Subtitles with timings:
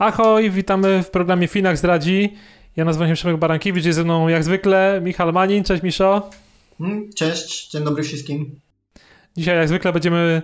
[0.00, 2.34] Ahoj, witamy w programie Finax Radzi.
[2.76, 5.64] Ja nazywam się Przemek Barankiewicz, jest ze mną jak zwykle Michał Manin.
[5.64, 6.30] Cześć Miszo.
[6.80, 8.60] Mm, cześć, dzień dobry wszystkim.
[9.36, 10.42] Dzisiaj jak zwykle będziemy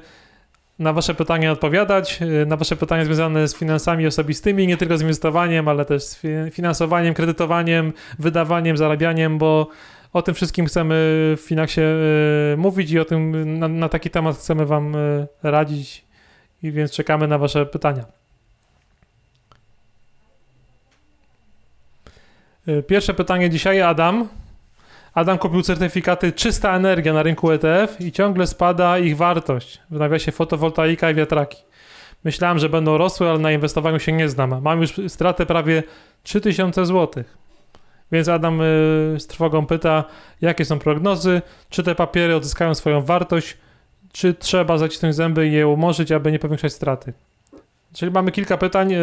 [0.78, 5.68] na Wasze pytania odpowiadać, na Wasze pytania związane z finansami osobistymi, nie tylko z inwestowaniem,
[5.68, 6.20] ale też z
[6.52, 9.68] finansowaniem, kredytowaniem, wydawaniem, zarabianiem, bo
[10.12, 10.94] o tym wszystkim chcemy
[11.36, 16.04] w Finaxie e, mówić i o tym na, na taki temat chcemy Wam e, radzić
[16.62, 18.25] i więc czekamy na Wasze pytania.
[22.86, 24.28] Pierwsze pytanie dzisiaj, Adam.
[25.14, 29.80] Adam kupił certyfikaty czysta energia na rynku ETF i ciągle spada ich wartość.
[29.90, 31.62] W nawiasie fotowoltaika i wiatraki.
[32.24, 34.62] Myślałem, że będą rosły, ale na inwestowaniu się nie znam.
[34.62, 35.82] Mam już stratę prawie
[36.22, 37.24] 3000 zł.
[38.12, 38.64] Więc Adam y,
[39.18, 40.04] z trwogą pyta,
[40.40, 43.56] jakie są prognozy, czy te papiery odzyskają swoją wartość,
[44.12, 47.12] czy trzeba zacisnąć zęby i je umorzyć, aby nie powiększać straty.
[47.94, 48.94] Czyli mamy kilka pytań.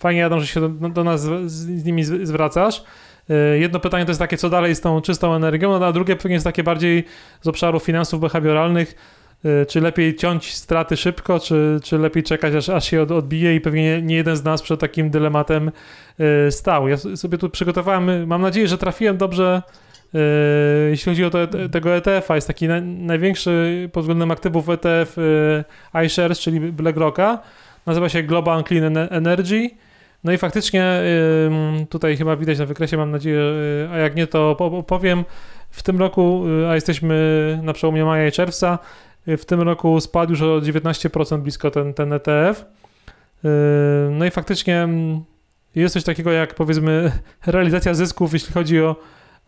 [0.00, 2.84] Fajnie, Adam, że się do, do nas z, z nimi zwracasz.
[3.30, 6.16] Y, jedno pytanie to jest takie, co dalej z tą czystą energią, no, a drugie
[6.16, 7.04] pewnie jest takie bardziej
[7.40, 8.94] z obszaru finansów behawioralnych.
[9.44, 13.60] Y, czy lepiej ciąć straty szybko, czy, czy lepiej czekać, aż, aż się odbije i
[13.60, 15.70] pewnie nie jeden z nas przed takim dylematem
[16.48, 16.88] y, stał.
[16.88, 19.62] Ja sobie tu przygotowałem, mam nadzieję, że trafiłem dobrze
[20.90, 21.38] jeśli chodzi o to,
[21.72, 25.16] tego ETF-a, jest taki na, największy pod względem aktywów ETF
[26.06, 27.38] iShares, czyli BlackRocka.
[27.86, 29.70] Nazywa się Global Clean Energy
[30.24, 31.02] no i faktycznie
[31.90, 35.24] tutaj chyba widać na wykresie, mam nadzieję, y, a jak nie, to powiem.
[35.70, 38.78] W tym roku, y, a jesteśmy na przełomie maja i czerwca,
[39.28, 42.64] y, w tym roku spadł już o 19% blisko ten, ten ETF.
[44.10, 45.24] No i faktycznie mm,
[45.74, 47.12] jest coś takiego jak powiedzmy
[47.46, 48.96] realizacja zysków, jeśli chodzi o,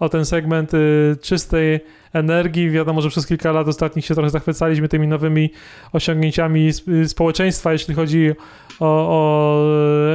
[0.02, 0.72] o ten segment
[1.20, 1.80] czystej
[2.12, 2.70] energii.
[2.70, 5.50] Wiadomo, że przez kilka lat ostatnich się trochę zachwycaliśmy tymi nowymi
[5.92, 6.70] osiągnięciami
[7.06, 8.30] społeczeństwa, jeśli chodzi
[8.80, 9.64] o, o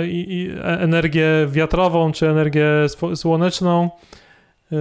[0.04, 2.68] i, i energię wiatrową czy energię
[3.16, 3.90] słoneczną.
[4.72, 4.78] Yy,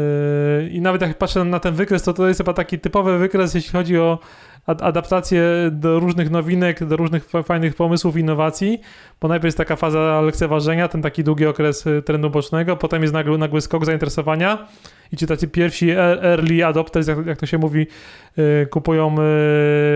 [0.71, 3.73] I nawet jak patrzę na ten wykres, to to jest chyba taki typowy wykres, jeśli
[3.73, 4.19] chodzi o
[4.67, 8.81] adaptację do różnych nowinek, do różnych fajnych pomysłów, innowacji,
[9.21, 13.15] bo najpierw jest taka faza lekceważenia, ten taki długi okres y, trendu bocznego, potem jest
[13.15, 14.69] nagły, nagły skok zainteresowania
[15.13, 17.87] i ci tacy pierwsi e, early adopters, jak, jak to się mówi,
[18.39, 19.17] y, kupują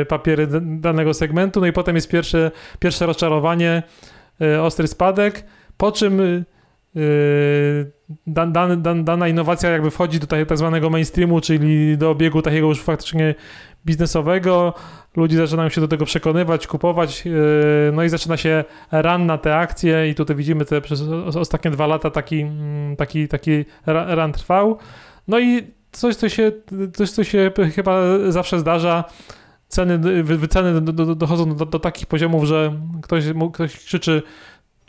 [0.03, 3.83] y, papiery danego segmentu, no i potem jest pierwsze, pierwsze rozczarowanie,
[4.63, 5.45] ostry spadek,
[5.77, 6.45] po czym
[8.27, 8.53] dan,
[8.83, 13.35] dan, dana innowacja jakby wchodzi do tak zwanego mainstreamu, czyli do obiegu takiego już faktycznie
[13.87, 14.75] biznesowego,
[15.17, 17.33] ludzie zaczynają się do tego przekonywać, kupować, yy,
[17.93, 21.03] no i zaczyna się run na te akcje i tutaj widzimy te przez
[21.37, 24.79] ostatnie dwa lata taki, mm, taki, taki run trwał.
[25.29, 25.63] No i
[25.93, 26.53] coś, co się,
[26.95, 29.05] coś, co się chyba zawsze zdarza,
[29.69, 30.81] ceny, wyceny
[31.17, 34.23] dochodzą do, do, takich poziomów, że ktoś, ktoś krzyczy,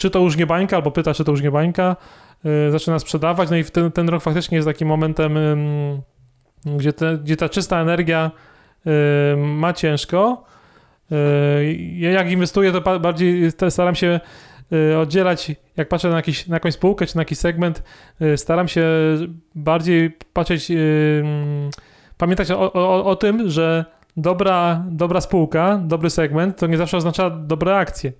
[0.01, 1.95] czy to już nie bańka, albo pyta, czy to już nie bańka,
[2.44, 5.35] yy, zaczyna sprzedawać, no i ten, ten rok faktycznie jest takim momentem,
[6.66, 8.31] yy, gdzie, te, gdzie ta czysta energia
[8.88, 10.44] Y, ma ciężko.
[11.11, 11.16] Y,
[11.97, 14.19] ja jak inwestuję, to bardziej staram się
[14.73, 17.84] y, oddzielać, jak patrzę na, jakiś, na jakąś spółkę czy na jakiś segment,
[18.35, 18.85] staram się
[19.56, 20.72] bardziej patrzeć,
[22.17, 23.85] pamiętać o, o, o tym, że
[24.17, 28.11] dobra, dobra spółka, dobry segment to nie zawsze oznacza dobre akcje.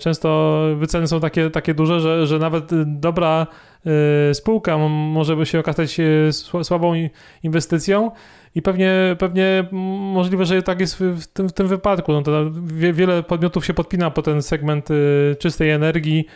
[0.00, 3.46] Często wyceny są takie, takie duże, że, że nawet dobra
[4.32, 5.96] spółka może by się okazać
[6.62, 6.92] słabą
[7.42, 8.10] inwestycją
[8.56, 9.64] i pewnie, pewnie
[10.12, 12.12] możliwe, że tak jest w tym, w tym wypadku.
[12.12, 16.26] No to wiele podmiotów się podpina po ten segment y, czystej energii.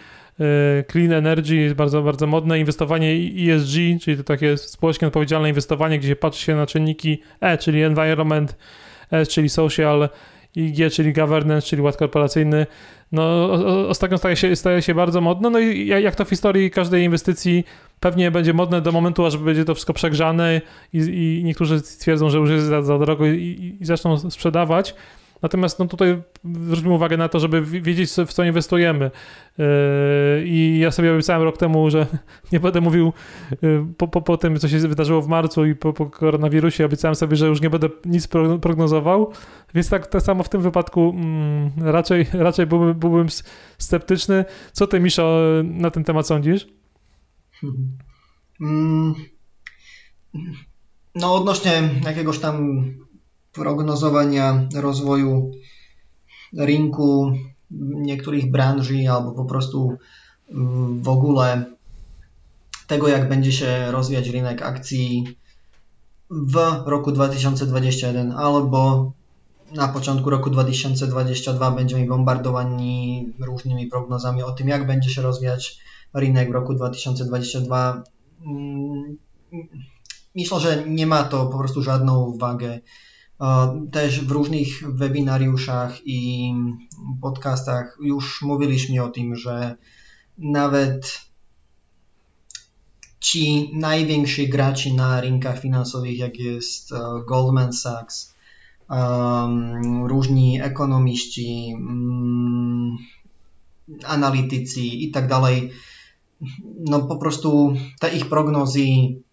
[0.41, 2.59] Y, clean energy jest bardzo, bardzo modne.
[2.59, 7.83] Inwestowanie ESG, czyli to takie społecznie odpowiedzialne inwestowanie, gdzie patrzy się na czynniki E, czyli
[7.83, 8.57] environment,
[9.11, 10.09] S, czyli social,
[10.56, 12.66] i G, czyli governance, czyli ład korporacyjny,
[13.12, 13.50] no
[13.88, 17.64] ostatnio staje się, staje się bardzo modne, no i jak to w historii każdej inwestycji
[18.00, 20.61] pewnie będzie modne do momentu, aż będzie to wszystko przegrzane
[20.93, 24.94] i, i niektórzy stwierdzą, że już jest za, za drogo i, i zaczną sprzedawać.
[25.42, 29.10] Natomiast no tutaj zwróćmy uwagę na to, żeby wiedzieć, w co inwestujemy.
[29.58, 29.64] Yy,
[30.44, 32.06] I ja sobie obiecałem rok temu, że
[32.52, 33.12] nie będę mówił
[33.62, 37.14] yy, po, po, po tym, co się wydarzyło w marcu i po, po koronawirusie, obiecałem
[37.14, 38.28] sobie, że już nie będę nic
[38.60, 39.32] prognozował.
[39.75, 43.26] Więc tak, tak samo w tym wypadku mm, raczej, raczej byłbym, byłbym
[43.78, 44.44] sceptyczny.
[44.72, 46.66] Co ty, Miszo, na ten temat sądzisz?
[48.60, 49.14] Hmm.
[51.14, 52.84] No, odnośnie jakiegoś tam
[53.52, 55.50] prognozowania rozwoju
[56.58, 57.32] rynku
[57.81, 59.97] niektórych branży albo po prostu
[61.00, 61.64] w ogóle
[62.87, 65.37] tego, jak będzie się rozwijać rynek akcji
[66.31, 66.55] w
[66.87, 69.12] roku 2021 albo
[69.73, 75.79] na początku roku 2022 będziemy bombardowani różnymi prognozami o tym, jak będzie się rozwijać
[76.14, 78.02] rynek w roku 2022.
[78.47, 79.17] Mm,
[80.37, 82.79] myślę, że nie ma to po prostu żadną wagę.
[83.92, 86.52] Też w różnych webinariuszach i
[87.20, 89.76] podcastach już mówiliśmy o tym, że
[90.38, 91.20] nawet
[93.20, 96.90] ci najwięksi gracze na rynkach finansowych, jak jest
[97.26, 98.34] Goldman Sachs,
[100.04, 102.98] różni ekonomiści, um,
[104.04, 105.70] analityci i tak dalej,
[106.78, 108.87] no po prostu te ich prognozy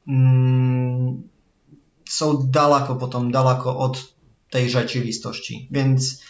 [0.07, 1.23] um,
[2.09, 4.13] są daleko potom, daleko od
[4.49, 6.21] tej rzeczywistości, więc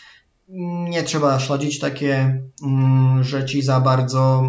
[0.90, 4.44] nie trzeba śledzić takie um, rzeczy za bardzo,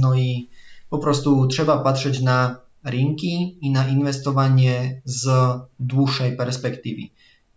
[0.00, 0.48] no i
[0.90, 5.28] po prostu trzeba patrzeć na rynki i na inwestowanie z
[5.80, 7.02] dłuższej perspektywy.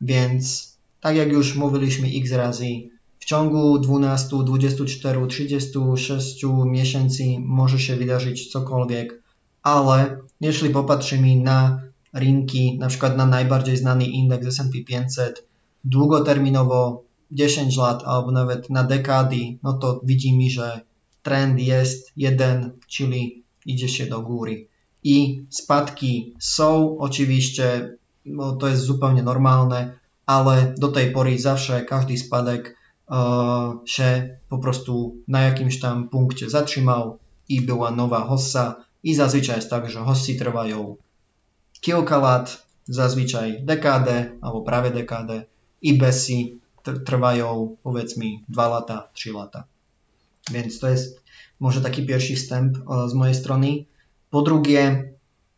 [0.02, 2.66] Więc tak jak już mówiliśmy x razy,
[3.20, 9.24] w ciągu 12, 24, 36 miesięcy może się wydarzyć cokolwiek,
[9.62, 11.82] ale jeśli popatrzymy na
[12.14, 15.48] rynki, na przykład na najbardziej znany indeks S&P 500,
[15.84, 20.82] długoterminowo 10 lat albo nawet na dekady, no to widzimy, że
[21.24, 24.68] trend jest jeden, czyli idzie się do góry.
[25.04, 32.18] I spadki są oczywiście bo to jest zupełnie normalne, ale do tej pory zawsze każdy
[32.18, 32.78] spadek
[33.10, 33.18] uh,
[33.86, 37.18] się po prostu na jakimś tam punkcie zatrzymał
[37.50, 40.96] i była nowa hossa i zazwyczaj jest tak, że hossy trwają
[41.84, 45.46] kilka lat, zazwyczaj dekadę albo prawie dekadę
[45.82, 46.34] i besy
[47.06, 49.64] trwają powiedzmy 2 lata, 3 lata.
[50.52, 51.24] Więc to jest
[51.60, 52.78] może taki pierwszy wstęp
[53.08, 53.86] z mojej strony.
[54.30, 55.14] Po drugie,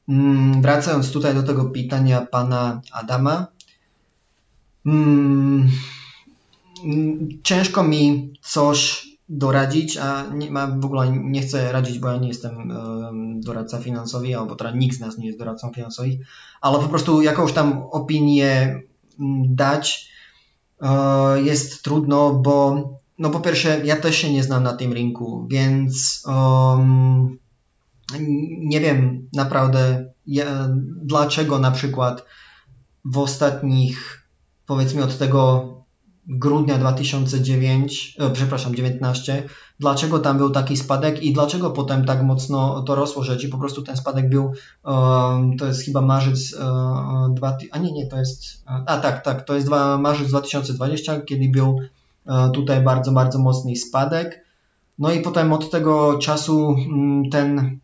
[0.08, 3.48] Mm, wracając tutaj do tego pytania pana Adama,
[4.86, 5.70] mm,
[7.44, 12.74] ciężko mi coś doradzić, a nie, w ogóle nie chcę radzić, bo ja nie jestem
[13.40, 16.18] doradca finansowy, albo teraz nikt z nas nie jest doradcą finansowym,
[16.62, 18.82] ale po prostu jakąś tam opinię
[19.20, 20.12] mm, dać
[20.82, 22.90] e, jest trudno, bo
[23.20, 27.38] no po pierwsze ja też się nie znam na tym rynku, więc um,
[28.60, 30.06] nie wiem naprawdę,
[31.02, 32.26] dlaczego na przykład
[33.06, 34.28] w ostatnich,
[34.66, 35.75] powiedzmy od tego
[36.28, 39.44] grudnia 2009, e, przepraszam, 19,
[39.80, 43.58] dlaczego tam był taki spadek i dlaczego potem tak mocno to rosło, że ci po
[43.58, 44.52] prostu ten spadek był,
[45.60, 49.70] to jest chyba marzec, e, a nie, nie, to jest, a tak, tak, to jest
[50.00, 51.80] marzec 2020, kiedy był
[52.28, 54.46] e, tutaj bardzo, bardzo mocny spadek.
[55.00, 57.80] No i potem od tego czasu mm, ten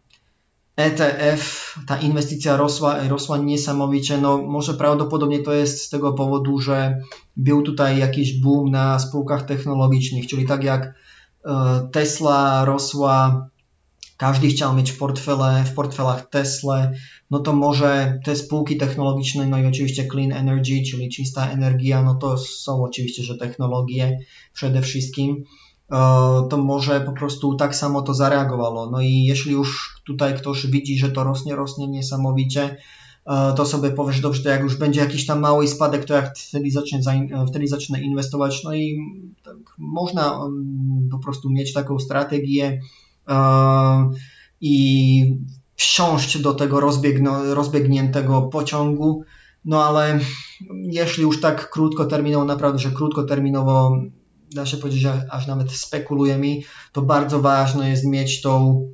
[0.85, 4.17] ETF, ta inwestycja rosła, rosła niesamowicie.
[4.17, 6.97] No, może prawdopodobnie to jest z tego powodu, że
[7.37, 10.93] był tutaj jakiś boom na spółkach technologicznych, czyli tak jak
[11.45, 13.47] e, Tesla rosła,
[14.17, 16.91] każdy chciał mieć portfele, w portfelach Tesla,
[17.31, 22.15] no to może te spółki technologiczne, no i oczywiście clean energy, czyli czysta energia, no
[22.15, 24.17] to są oczywiście, że technologie
[24.53, 25.43] przede wszystkim.
[25.91, 28.89] E, to może po prostu tak samo to zareagowało.
[28.91, 32.77] No i jeśli już tutaj ktoś widzi, że to rośnie, rośnie niesamowicie,
[33.25, 36.37] e, to sobie powiesz, dobrze, to jak już będzie jakiś tam mały spadek, to jak
[36.37, 36.99] wtedy zacznę,
[37.31, 38.63] e, wtedy zacznę inwestować.
[38.63, 38.97] No i
[39.43, 42.81] tak można mm, po prostu mieć taką strategię
[44.61, 45.35] i
[45.75, 46.79] wsiąść do tego
[47.53, 49.23] rozbiegniętego pociągu,
[49.65, 50.19] no ale
[50.83, 53.97] jeśli już tak krótkoterminowo, naprawdę, że krótkoterminowo
[54.55, 56.47] da się powiedzieć, aż nawet spekulujemy,
[56.93, 58.87] to bardzo ważne jest mieć tą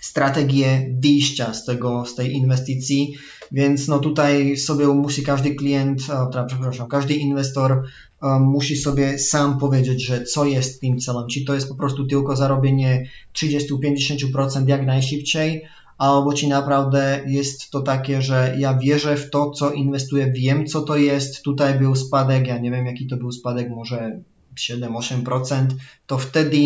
[0.00, 3.14] strategię wyjścia z, tego, z tej inwestycji,
[3.52, 7.82] więc no tutaj sobie musi każdy klient, a, przepraszam, każdy inwestor
[8.22, 12.06] um, musi sobie sam powiedzieć, że co jest tym celem, czy to jest po prostu
[12.06, 15.64] tylko zarobienie 30-50% jak najszybciej,
[15.98, 20.82] albo czy naprawdę jest to takie, że ja wierzę w to, co inwestuję, wiem co
[20.82, 24.20] to jest, tutaj był spadek, ja nie wiem jaki to był spadek, może
[24.54, 25.66] 7-8%,
[26.06, 26.58] to wtedy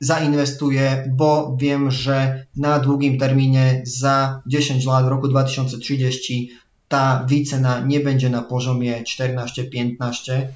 [0.00, 6.50] zainwestuję, bo wiem, że na długim terminie za 10 lat, w roku 2030,
[6.88, 10.46] ta wycena nie będzie na poziomie 14-15 e,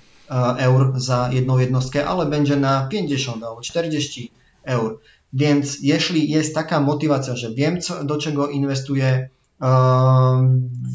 [0.58, 4.32] eur za jedną jednostkę, ale będzie na 50 albo 40
[4.64, 4.98] eur.
[5.32, 9.28] Więc jeśli jest taka motywacja, że wiem, co, do czego inwestuję,
[9.62, 9.68] e,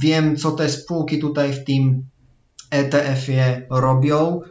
[0.01, 2.05] wiem, co te spółki tutaj w tym
[2.71, 4.41] ETF-ie robią,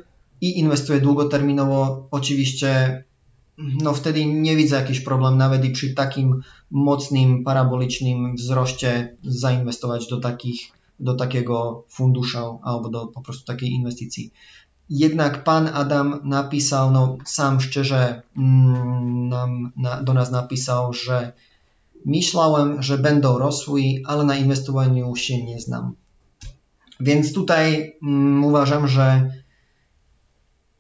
[0.43, 3.05] i inwestuję długoterminowo, oczywiście
[3.59, 10.21] no wtedy nie widzę jakiś problem nawet i przy takim mocnym, parabolicznym wzroście zainwestować do,
[10.21, 14.31] takich, do takiego funduszu albo do po prostu takiej inwestycji.
[14.91, 21.33] jednak pan Adam napisał, no sam szczerze mm, nam, na, do nas napisał, że
[22.07, 25.95] myślałem, że będą rosły, ale na inwestowaniu się nie znam.
[27.01, 29.31] Więc tutaj mm, uważam, że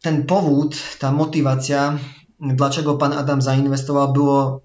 [0.02, 1.99] ten powód, ta motywacja,
[2.40, 4.61] dlaczego pan Adam zainwestował, było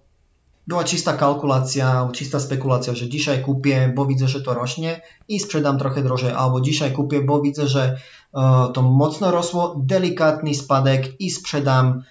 [0.67, 5.79] była czysta kalkulacja, czysta spekulacja, że dzisiaj kupię, bo widzę, że to rośnie i sprzedam
[5.79, 7.97] trochę drożej, albo dzisiaj kupię, bo widzę, że
[8.33, 12.03] uh, to mocno rosło, delikatny spadek i sprzedam,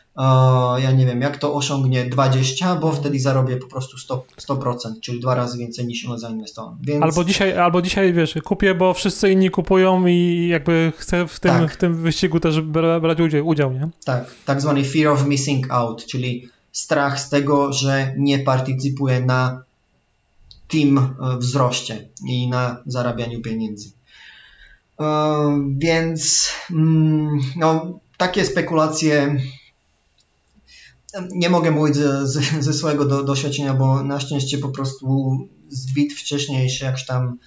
[0.79, 5.21] ja nie wiem, jak to osiągnie 20, bo wtedy zarobię po prostu 100%, 100% czyli
[5.21, 6.79] dwa razy więcej niż ile zainwestowałem.
[6.83, 7.03] Więc...
[7.03, 11.51] Albo, dzisiaj, albo dzisiaj, wiesz, kupię, bo wszyscy inni kupują i jakby chcę w tym,
[11.51, 11.73] tak.
[11.73, 12.61] w tym wyścigu też
[13.01, 13.89] brać udział, udział, nie?
[14.05, 19.63] Tak, tak zwany fear of missing out, czyli strach z tego, że nie partycypuje na
[20.69, 23.91] tym e, wzroście i na zarabianiu pieniędzy.
[25.01, 25.07] E,
[25.79, 29.37] więc mm, no, takie spekulacje
[31.31, 36.21] nie mogę mówić ze, ze swojego do, doświadczenia, bo na szczęście po prostu z bitw
[36.21, 37.39] wcześniejszych jak tam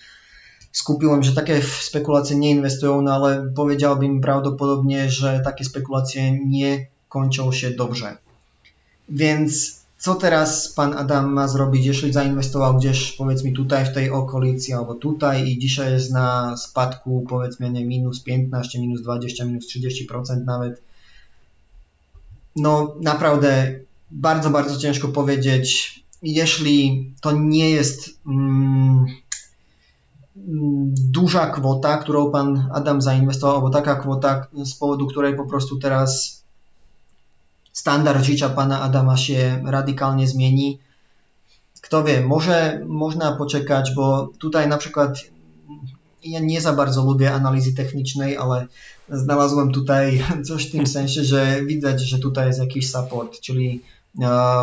[0.71, 7.51] skupiłem, że takie spekulacje nie inwestują, no ale powiedziałbym prawdopodobnie, że takie spekulacje nie kończą
[7.51, 8.17] się dobrze.
[9.09, 14.75] Więc co teraz pan Adam ma zrobić, jeśli zainwestował gdzieś powiedzmy tutaj w tej okolicy
[14.75, 20.45] albo tutaj i dzisiaj jest na spadku powiedzmy nie, minus 15, minus 20, minus 30%
[20.45, 20.88] nawet.
[22.55, 23.79] No naprawdę
[24.11, 29.05] bardzo, bardzo ciężko powiedzieć, jeśli to nie jest mm,
[31.09, 36.43] duża kwota, którą pan Adam zainwestował, albo taka kwota, z powodu której po prostu teraz
[37.73, 40.79] standard życia pana Adama się radykalnie zmieni.
[41.81, 45.17] Kto wie, może można poczekać, bo tutaj na przykład
[46.23, 48.67] ja nie za bardzo lubię analizy technicznej, ale
[49.09, 53.81] znalazłem tutaj coś w tym sensie, że widać, że tutaj jest jakiś support, czyli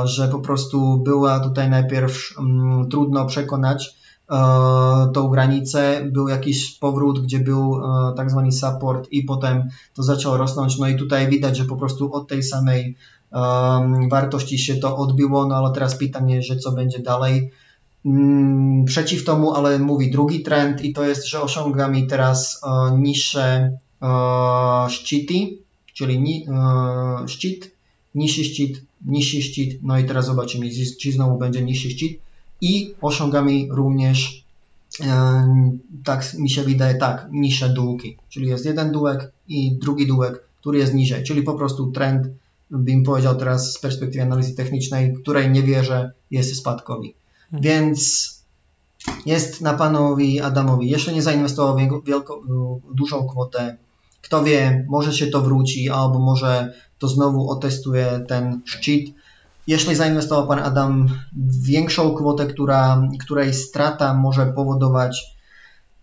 [0.05, 3.97] że po prostu była tutaj najpierw um, trudno przekonać
[4.31, 7.83] uh, tą granicę, był jakiś powrót, gdzie był uh,
[8.17, 12.13] tak zwany support i potem to zaczęło rosnąć, no i tutaj widać, że po prostu
[12.15, 12.97] od tej samej
[13.33, 17.51] um, wartości się to odbiło, no ale teraz pytanie, że co będzie dalej.
[18.07, 23.79] Um, przeciw tomu, ale mówi drugi trend i to jest, że osiągamy teraz uh, niższe
[24.03, 25.35] uh, szczyty,
[25.95, 27.71] czyli ni, uh, szczyt,
[28.15, 30.71] niższy szczyt, niższy szczyt, no i teraz zobaczymy,
[31.01, 32.13] czy znowu będzie niższy szczyt
[32.61, 34.47] i osiągamy również
[36.05, 40.79] tak mi się wydaje, tak, niższe dółki, czyli jest jeden dółek i drugi dółek, który
[40.79, 42.27] jest niżej, czyli po prostu trend
[42.71, 47.15] bym powiedział teraz z perspektywy analizy technicznej, której nie wierzę, jest spadkowi.
[47.51, 47.63] Hmm.
[47.63, 48.31] Więc
[49.27, 50.91] jest na panowi Adamowi.
[50.91, 52.43] Jeszcze nie zainwestował wielko,
[52.95, 53.77] dużą kwotę.
[54.23, 59.05] Kto wie, może się to wróci, albo może to znowu otestuje ten szczyt.
[59.67, 61.09] Jeśli zainwestował pan Adam
[61.63, 65.37] większą kwotę, która, której strata może powodować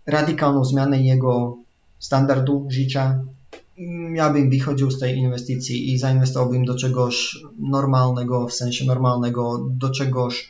[0.06, 1.58] radykalną zmianę jego
[2.00, 3.20] standardu życia,
[4.14, 9.90] ja bym wychodził z tej inwestycji i zainwestowałbym do czegoś normalnego, w sensie normalnego, do
[9.90, 10.50] czegoś,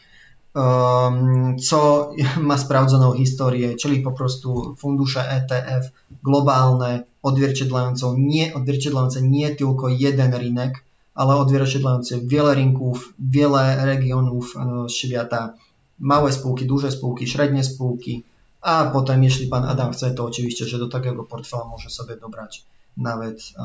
[1.63, 5.91] co ma sprawdzoną historię, czyli po prostu fundusze ETF
[6.23, 10.83] globalne, odzwierciedlające nie, odzwierciedlające nie tylko jeden rynek,
[11.15, 15.53] ale odzwierciedlające wiele rynków, wiele regionów e, świata,
[15.99, 18.23] małe spółki, duże spółki, średnie spółki,
[18.61, 22.65] a potem, jeśli pan Adam chce, to oczywiście, że do takiego portfela może sobie dobrać
[22.97, 23.61] nawet e,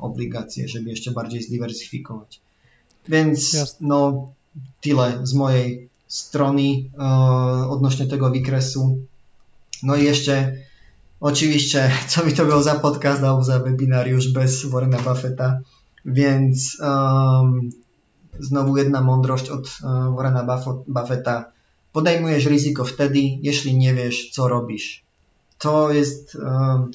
[0.00, 2.40] obligacje, żeby jeszcze bardziej zdywersyfikować.
[3.08, 4.28] Więc no
[4.80, 6.62] tyle z mojej strony
[6.98, 7.04] e,
[7.68, 8.98] odnośnie tego wykresu.
[9.82, 10.52] No i jeszcze
[11.20, 15.60] oczywiście, co mi to był za podcast albo za webinariusz bez Warrena Buffetta,
[16.04, 17.70] więc um,
[18.38, 21.44] znowu jedna mądrość od uh, Warrena Buffetta.
[21.92, 25.02] Podejmujesz ryzyko wtedy, jeśli nie wiesz, co robisz.
[25.58, 26.90] To jest um,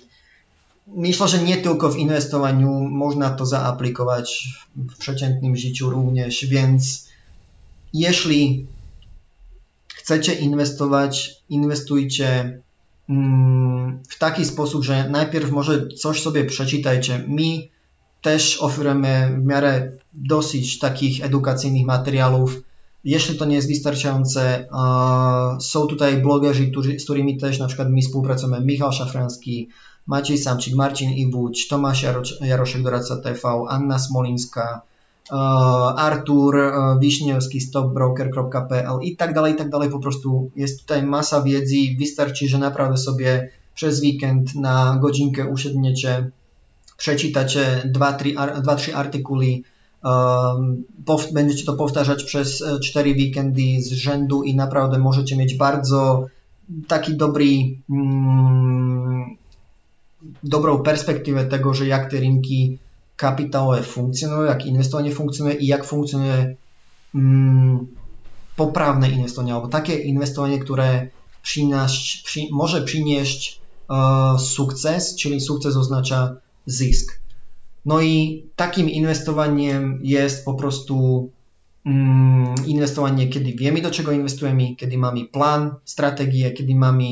[0.87, 7.07] Myślę, że nie tylko w inwestowaniu można to zaaplikować w przeciętnym życiu również, więc
[7.93, 8.67] jeśli
[10.03, 12.59] chcecie inwestować, inwestujcie
[13.09, 17.25] mm, w taki sposób, że najpierw może coś sobie przeczytajcie.
[17.27, 17.71] Mi
[18.21, 22.61] też oferujemy w miarę dosyć takich edukacyjnych materiałów.
[23.03, 24.67] Jeśli to nie jest wystarczające,
[25.59, 28.65] są tutaj blogerzy, z którymi też na przykład my współpracujemy.
[28.65, 29.69] Michał Szafranski,
[30.07, 32.05] Maciej Samcik, Marcin Iwódź, Tomasz
[32.41, 34.81] Jaroszek, doradca TV, Anna Smolińska,
[35.97, 39.89] Artur e, Wiśniewski, stopbroker.pl i tak dalej, i tak dalej.
[39.89, 41.75] Po prostu jest tutaj masa wiedzy.
[41.99, 46.31] Wystarczy, że naprawdę sobie przez weekend na godzinkę usiedniecie,
[46.97, 49.61] przeczytacie dwa, trzy, dwa, trzy artykuły,
[50.03, 50.83] um,
[51.33, 56.25] będziecie to powtarzać przez e, cztery weekendy z rzędu i naprawdę możecie mieć bardzo
[56.87, 57.45] taki dobry,
[57.89, 59.25] mm,
[60.43, 62.77] dobrą perspektywę tego, że jak te rynki
[63.15, 66.55] kapitałowe funkcjonują, jak inwestowanie funkcjonuje i jak funkcjonuje
[67.15, 67.87] mm,
[68.55, 71.07] poprawne inwestowanie, albo takie inwestowanie, które
[71.41, 71.61] przy,
[72.51, 77.19] może przynieść e, sukces, czyli sukces oznacza zysk.
[77.85, 81.29] No i takim inwestowaniem jest po prostu
[81.85, 87.05] mm, inwestowanie, kiedy wiemy do czego inwestujemy, kiedy mamy plan, strategię, kiedy mamy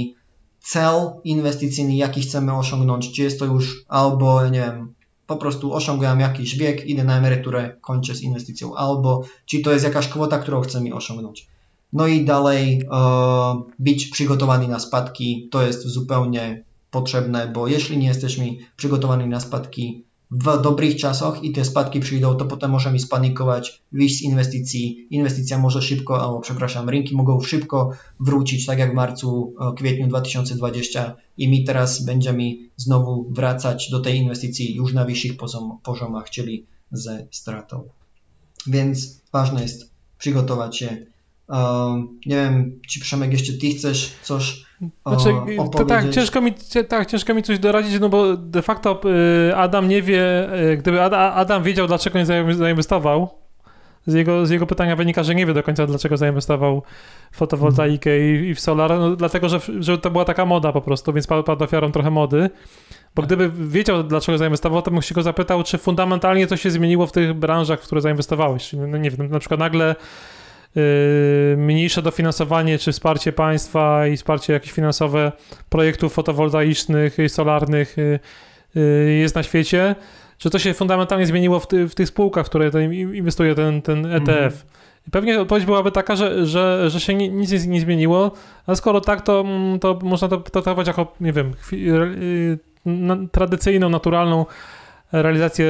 [0.60, 4.94] cel inwestycyjny, jaki chcemy osiągnąć, czy jest to już albo, nie wiem,
[5.32, 9.86] po prostu osiągam jakiś wiek, idę na emeryturę, kończę z inwestycją, albo czy to jest
[9.86, 11.48] jakaś kwota, którą chcemy osiągnąć.
[11.94, 18.08] No i dalej e, być przygotowani na spadki, to jest zupełnie potrzebne, bo jeśli nie
[18.08, 18.46] jesteśmy
[18.76, 24.18] przygotowani na spadki w dobrych czasach i te spadki przyjdą, to potem możemy spanikować, wyjść
[24.18, 29.54] z inwestycji, inwestycja może szybko, albo przepraszam, rynki mogą szybko wrócić, tak jak w marcu,
[29.78, 32.44] kwietniu 2020 i my teraz będziemy
[32.78, 35.32] znowu wracać do tej inwestycji już na wyższych
[35.84, 37.90] poziomach, czyli ze stratą.
[38.68, 41.06] Więc ważne jest przygotować się
[42.26, 44.66] nie wiem, czy Przemek jeszcze ty chcesz coś
[45.08, 45.34] znaczy,
[45.72, 46.54] to tak, ciężko mi,
[46.90, 49.02] tak, ciężko mi coś doradzić, no bo de facto
[49.50, 53.30] y, Adam nie wie, y, gdyby Adam wiedział, dlaczego nie zainwestował,
[54.06, 56.84] z jego, z jego pytania wynika, że nie wie do końca, dlaczego zainwestował
[57.32, 60.82] w fotowoltaikę i, i w solar, no, dlatego, że, że to była taka moda po
[60.82, 62.50] prostu, więc padł, padł ofiarą trochę mody.
[63.16, 67.08] Bo gdyby wiedział, dlaczego zainwestował, to bym się go zapytał, czy fundamentalnie coś się zmieniło
[67.08, 68.74] w tych branżach, w które zainwestowałeś.
[68.74, 69.96] No nie wiem, na przykład nagle
[71.58, 75.32] mniejsze dofinansowanie czy wsparcie państwa i wsparcie jakieś finansowe
[75.70, 78.20] projektów fotowoltaicznych i solarnych yy,
[78.76, 79.96] yy, jest na świecie,
[80.40, 82.72] że to się fundamentalnie zmieniło w, ty, w tych spółkach, w które
[83.14, 84.30] inwestuje ten, ten ETF.
[84.30, 84.52] Mhm.
[85.12, 88.32] Pewnie odpowiedź byłaby taka, że, że, że się nic nie zmieniło,
[88.68, 89.46] a skoro tak, to,
[89.82, 91.54] to można to traktować jako, nie wiem,
[93.32, 94.46] tradycyjną, naturalną
[95.12, 95.66] realizację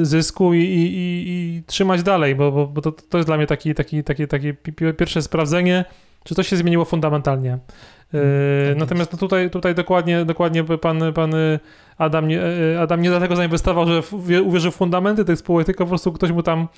[0.00, 3.46] y, zysku i, i, i, trzymać dalej, bo, bo, bo to, to jest dla mnie
[3.46, 4.54] taki, taki, taki, takie
[4.98, 5.84] pierwsze sprawdzenie,
[6.24, 7.58] czy to się zmieniło fundamentalnie.
[8.12, 8.20] Yy,
[8.76, 11.34] natomiast no tutaj, tutaj dokładnie, dokładnie pan, pan
[11.98, 14.02] Adam, nie, y, Adam nie dlatego zainwestował, że
[14.42, 16.68] uwierzył w fundamenty tych spółek, tylko po prostu ktoś mu tam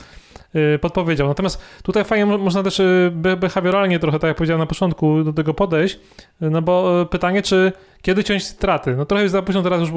[0.56, 1.28] Y, podpowiedział.
[1.28, 5.54] Natomiast tutaj fajnie można też y, behawioralnie trochę, tak jak powiedziałem na początku, do tego
[5.54, 5.94] podejść,
[6.42, 8.96] y, no bo pytanie, czy kiedy ciąć straty?
[8.96, 9.90] No trochę już za późno teraz już,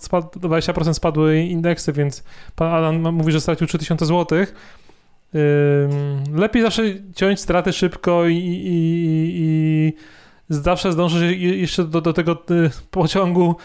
[0.00, 2.24] spad, 20% spadły indeksy, więc
[2.56, 4.38] pan Adam mówi, że stracił 3000 zł.
[6.34, 6.82] Lepiej zawsze
[7.14, 9.92] ciąć straty szybko i, i, i
[10.48, 12.42] zawsze zdążyć jeszcze do, do tego
[12.90, 13.56] pociągu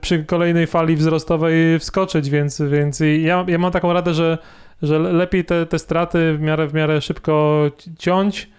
[0.00, 4.38] przy kolejnej fali wzrostowej wskoczyć, więc, więc ja, ja mam taką radę, że
[4.82, 7.64] że lepiej te, te straty w miarę, w miarę szybko
[7.98, 8.50] ciąć,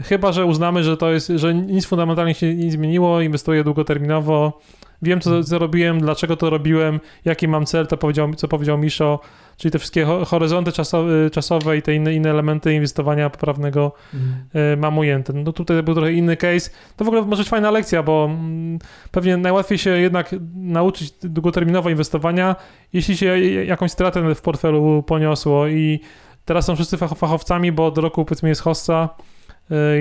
[0.00, 4.60] chyba, że uznamy, że to jest, że nic fundamentalnie się nie zmieniło, inwestuję długoterminowo,
[5.02, 9.20] wiem co, co robiłem, dlaczego to robiłem, jaki mam cel, to powiedział, co powiedział Miszo,
[9.56, 14.78] czyli te wszystkie horyzonty czasowe, czasowe i te inne, inne elementy inwestowania poprawnego mm.
[14.78, 15.32] mam ujęte.
[15.32, 16.70] No tutaj był trochę inny case.
[16.96, 18.78] To w ogóle może być fajna lekcja, bo mm,
[19.10, 22.56] pewnie najłatwiej się jednak nauczyć długoterminowo inwestowania,
[22.92, 26.00] jeśli się jakąś stratę w portfelu poniosło i
[26.44, 29.08] teraz są wszyscy fachowcami, bo do roku powiedzmy jest hossa,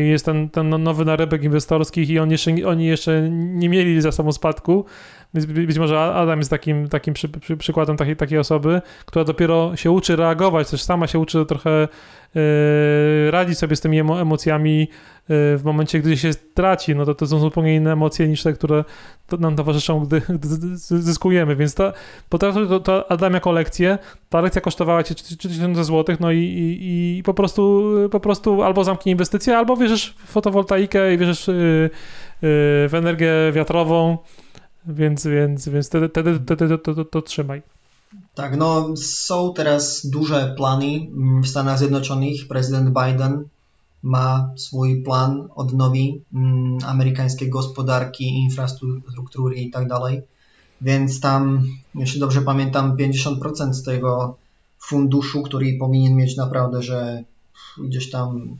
[0.08, 4.12] jest ten, ten no, nowy narybek inwestorskich i on jeszcze, oni jeszcze nie mieli za
[4.12, 4.86] sobą spadku,
[5.34, 9.76] więc być może Adam jest takim, takim przy, przy, przykładem takiej, takiej osoby, która dopiero
[9.76, 11.88] się uczy reagować, też sama się uczy trochę
[12.36, 14.88] yy, radzić sobie z tymi emo, emocjami yy,
[15.30, 16.96] w momencie, gdy się traci.
[16.96, 18.84] No to, to są zupełnie inne emocje niż te, które
[19.28, 21.56] to nam towarzyszą, gdy, gdy zyskujemy.
[21.56, 21.94] Więc to,
[22.30, 23.98] potraktuj to, to Adam jako lekcję.
[24.30, 28.84] Ta lekcja kosztowała cię 3000 zł, no i, i, i, po, prostu, po prostu albo
[28.84, 31.54] zamknij inwestycję, albo wierzysz w fotowoltaikę i wierzysz yy,
[32.42, 34.18] w energię wiatrową
[34.88, 37.62] więc, więc, więc wtedy, wtedy, wtedy to, to, to, trzymaj.
[38.36, 41.08] Tak, no są teraz duże plany
[41.44, 42.48] w Stanach Zjednoczonych.
[42.48, 43.44] Prezydent Biden
[44.04, 50.22] ma swój plan odnowi mm, amerykańskiej gospodarki, infrastruktury i tak dalej.
[50.82, 54.38] Więc tam, jeśli dobrze pamiętam, 50% z tego
[54.80, 57.24] funduszu, który powinien mieć naprawdę, że
[57.78, 58.58] gdzieś tam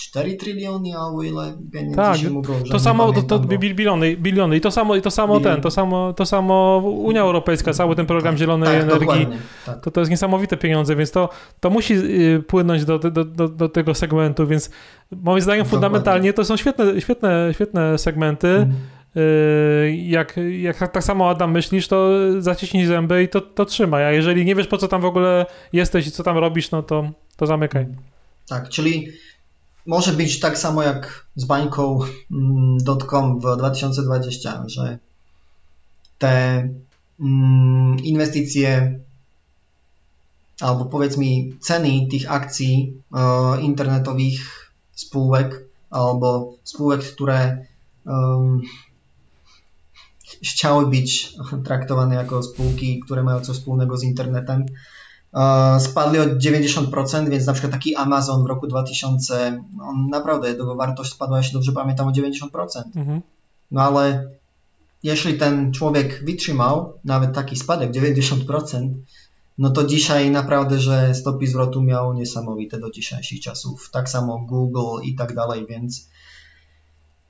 [0.00, 4.60] 4 tryliony albo ile pieniędzy tak, się mówią, to samo, to, to biliony, biliony i
[4.60, 8.34] to samo, i to samo ten, to samo, to samo Unia Europejska, cały ten program
[8.34, 9.26] tak, zielonej tak, energii,
[9.66, 9.80] tak.
[9.80, 11.28] to, to jest niesamowite pieniądze, więc to,
[11.60, 14.70] to musi y, płynąć do, do, do, do tego segmentu, więc
[15.12, 18.72] moim zdaniem fundamentalnie to są świetne, świetne, świetne segmenty, mm.
[19.14, 24.10] Yy, jak, jak tak samo Adam myślisz, to zaciśnij zęby i to, to trzymaj, a
[24.10, 27.10] jeżeli nie wiesz po co tam w ogóle jesteś i co tam robisz, no to,
[27.36, 27.86] to zamykaj.
[28.48, 29.08] Tak, czyli
[29.86, 34.98] może być tak samo jak z bańką.com w 2020, że
[36.18, 36.68] te
[37.20, 38.98] mm, inwestycje
[40.60, 47.66] albo powiedz mi ceny tych akcji e, internetowych spółek albo spółek, które
[50.42, 54.66] chciały być traktowane jako spółki, które mają coś wspólnego z internetem,
[55.78, 61.12] spadli o 90%, więc na przykład taki Amazon w roku 2000, on naprawdę, jego wartość
[61.12, 62.82] spadła, jeśli dobrze pamiętam, o 90%.
[62.96, 63.20] Mhm.
[63.70, 64.30] No ale
[65.02, 68.94] jeśli ten człowiek wytrzymał nawet taki spadek 90%,
[69.58, 73.90] no to dzisiaj naprawdę, że stopy zwrotu miał niesamowite do dzisiejszych czasów.
[73.92, 76.08] Tak samo Google i tak dalej, więc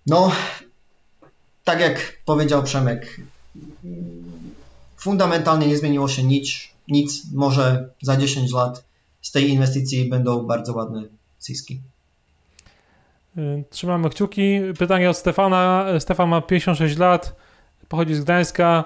[0.07, 0.33] no,
[1.65, 3.21] tak jak powiedział Przemek,
[4.97, 7.33] fundamentalnie nie zmieniło się nic, nic.
[7.35, 8.85] Może za 10 lat
[9.20, 11.03] z tej inwestycji będą bardzo ładne
[11.38, 11.81] zyski.
[13.38, 14.61] Y, trzymamy kciuki.
[14.79, 15.87] Pytanie od Stefana.
[15.98, 17.37] Stefan ma 56 lat,
[17.88, 18.85] pochodzi z Gdańska,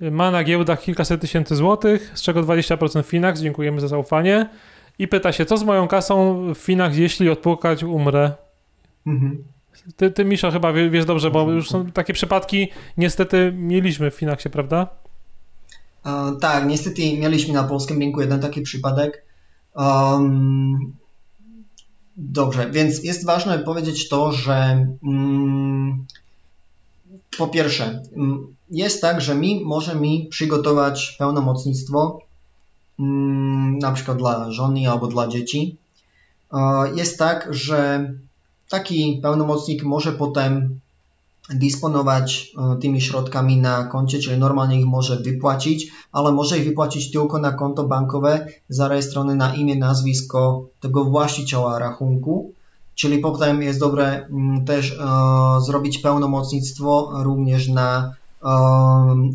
[0.00, 3.40] ma na giełdach kilkaset tysięcy złotych, z czego 20% Finax.
[3.40, 4.48] Dziękujemy za zaufanie.
[4.98, 8.32] I pyta się, co z moją kasą w Finax, jeśli odpłukać umrę?
[9.06, 9.44] Mhm.
[9.96, 14.50] Ty, ty Misza, chyba wiesz dobrze, bo już są takie przypadki, niestety mieliśmy w Finaxie,
[14.50, 14.88] prawda?
[16.04, 19.24] Uh, tak, niestety mieliśmy na polskim rynku jeden taki przypadek.
[19.74, 20.92] Um,
[22.16, 26.06] dobrze, więc jest ważne powiedzieć to, że um,
[27.38, 32.18] po pierwsze, um, jest tak, że my możemy przygotować pełnomocnictwo
[32.98, 35.76] mm, na przykład dla żony albo dla dzieci.
[36.94, 38.10] Jest tak, że
[38.68, 40.80] taki pełnomocnik może potem
[41.54, 47.10] dysponować e, tymi środkami na koncie, czyli normalnie ich może wypłacić, ale może ich wypłacić
[47.10, 52.52] tylko na konto bankowe zarejestrowane na imię, nazwisko tego właściciela rachunku.
[52.94, 55.04] Czyli potem jest dobre mm, też e,
[55.60, 58.48] zrobić pełnomocnictwo również na e,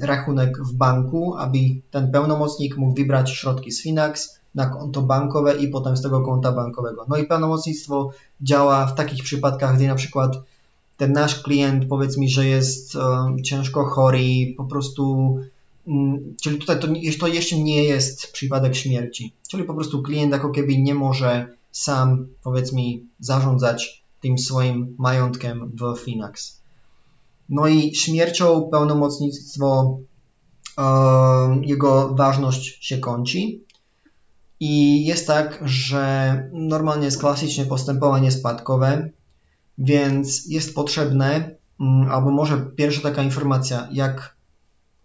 [0.01, 1.57] rachunek w banku, aby
[1.91, 6.51] ten pełnomocnik mógł wybrać środki z Finax na konto bankowe i potem z tego konta
[6.51, 7.05] bankowego.
[7.09, 8.09] No i pełnomocnictwo
[8.41, 10.37] działa w takich przypadkach, gdy na przykład
[10.97, 15.35] ten nasz klient powiedz mi, że jest um, ciężko chory, po prostu,
[15.85, 16.87] um, czyli tutaj to,
[17.19, 22.27] to jeszcze nie jest przypadek śmierci, czyli po prostu klient jako keby nie może sam
[22.43, 26.61] powiedz mi zarządzać tym swoim majątkiem w Finax.
[27.49, 29.99] No i śmiercią pełnomocnictwo
[30.77, 33.39] um, jego ważność się kończy,
[34.59, 39.09] i jest tak, że normalnie jest klasycznie postępowanie spadkowe,
[39.77, 44.37] więc jest potrzebne, mm, albo może pierwsza taka informacja, jak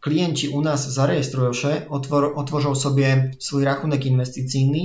[0.01, 4.79] klienci u nas zarejestrują się, otwor otworzą sobie swój rachunek inwestycyjny,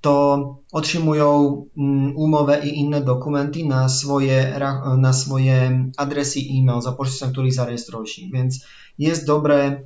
[0.00, 4.60] to otrzymują mm, umowę i inne dokumenty na swoje,
[4.98, 8.22] na swoje adresy e-mail, za pośrednictwem których zarejestrują się.
[8.32, 8.64] Więc
[8.98, 9.80] jest dobre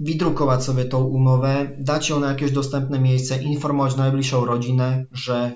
[0.00, 5.52] wydrukować sobie tą umowę, dać ją na jakieś dostępne miejsce, informować najbliższą rodzinę, że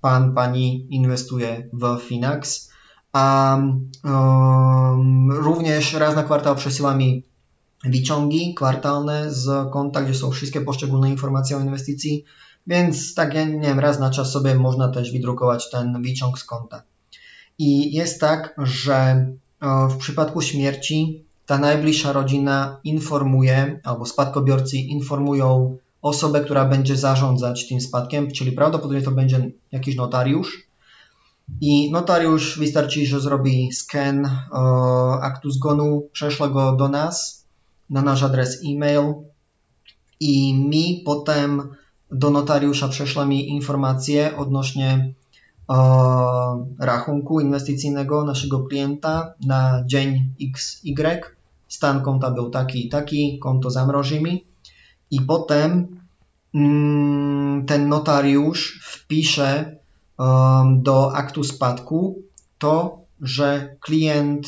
[0.00, 2.70] pan, pani inwestuje w Finax.
[3.12, 3.58] A
[4.04, 7.22] um, również raz na kwartał przesyła mi
[7.84, 12.24] wyciągi kwartalne z konta, gdzie są wszystkie poszczególne informacje o inwestycji,
[12.66, 16.82] więc tak, nie wiem, raz na czas sobie można też wydrukować ten wyciąg z konta.
[17.58, 19.26] I jest tak, że
[19.90, 27.80] w przypadku śmierci ta najbliższa rodzina informuje, albo spadkobiorcy informują osobę, która będzie zarządzać tym
[27.80, 30.68] spadkiem, czyli prawdopodobnie to będzie jakiś notariusz.
[31.60, 34.30] I notariusz wystarczy, że zrobi scan e,
[35.22, 37.44] aktu zgonu, prześle go do nas
[37.90, 39.14] na nasz adres e-mail
[40.20, 41.74] i mi potem
[42.12, 45.14] do notariusza prześlemy informacje odnośnie
[45.70, 45.74] e,
[46.78, 51.20] rachunku inwestycyjnego naszego klienta na dzień XY
[51.68, 54.47] stan konta był taki i taki, konto zamrożymy
[55.10, 56.00] i potem
[56.54, 59.76] mm, ten notariusz wpisze
[60.18, 62.22] um, do aktu spadku
[62.58, 64.46] to, że klient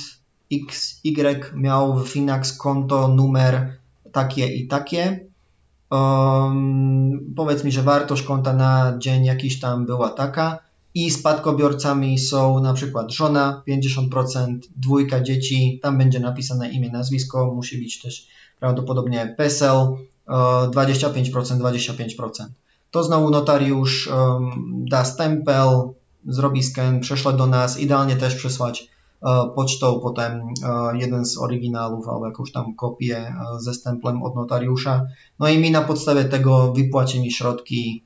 [0.52, 3.76] XY miał w Finax konto numer
[4.12, 5.20] takie i takie.
[5.90, 10.58] Um, powiedz mi, że wartość konta na dzień jakiś tam była taka
[10.94, 17.78] i spadkobiorcami są na przykład żona 50%, dwójka dzieci, tam będzie napisane imię, nazwisko, musi
[17.78, 18.28] być też
[18.60, 19.96] prawdopodobnie PESEL
[20.30, 22.30] 25%, 25%.
[22.90, 24.10] To znowu notariusz
[24.70, 25.68] da stempel,
[26.26, 28.88] zrobi scan, prześle do nas, idealnie też przesłać
[29.54, 30.42] pocztą, potem
[30.94, 35.06] jeden z oryginałów albo jakąś tam kopię ze stemplem od notariusza.
[35.38, 38.04] No i mi na podstawie tego wypłacili środki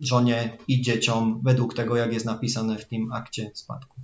[0.00, 3.96] żonie i dzieciom według tego, jak jest napisane w tym akcie spadku.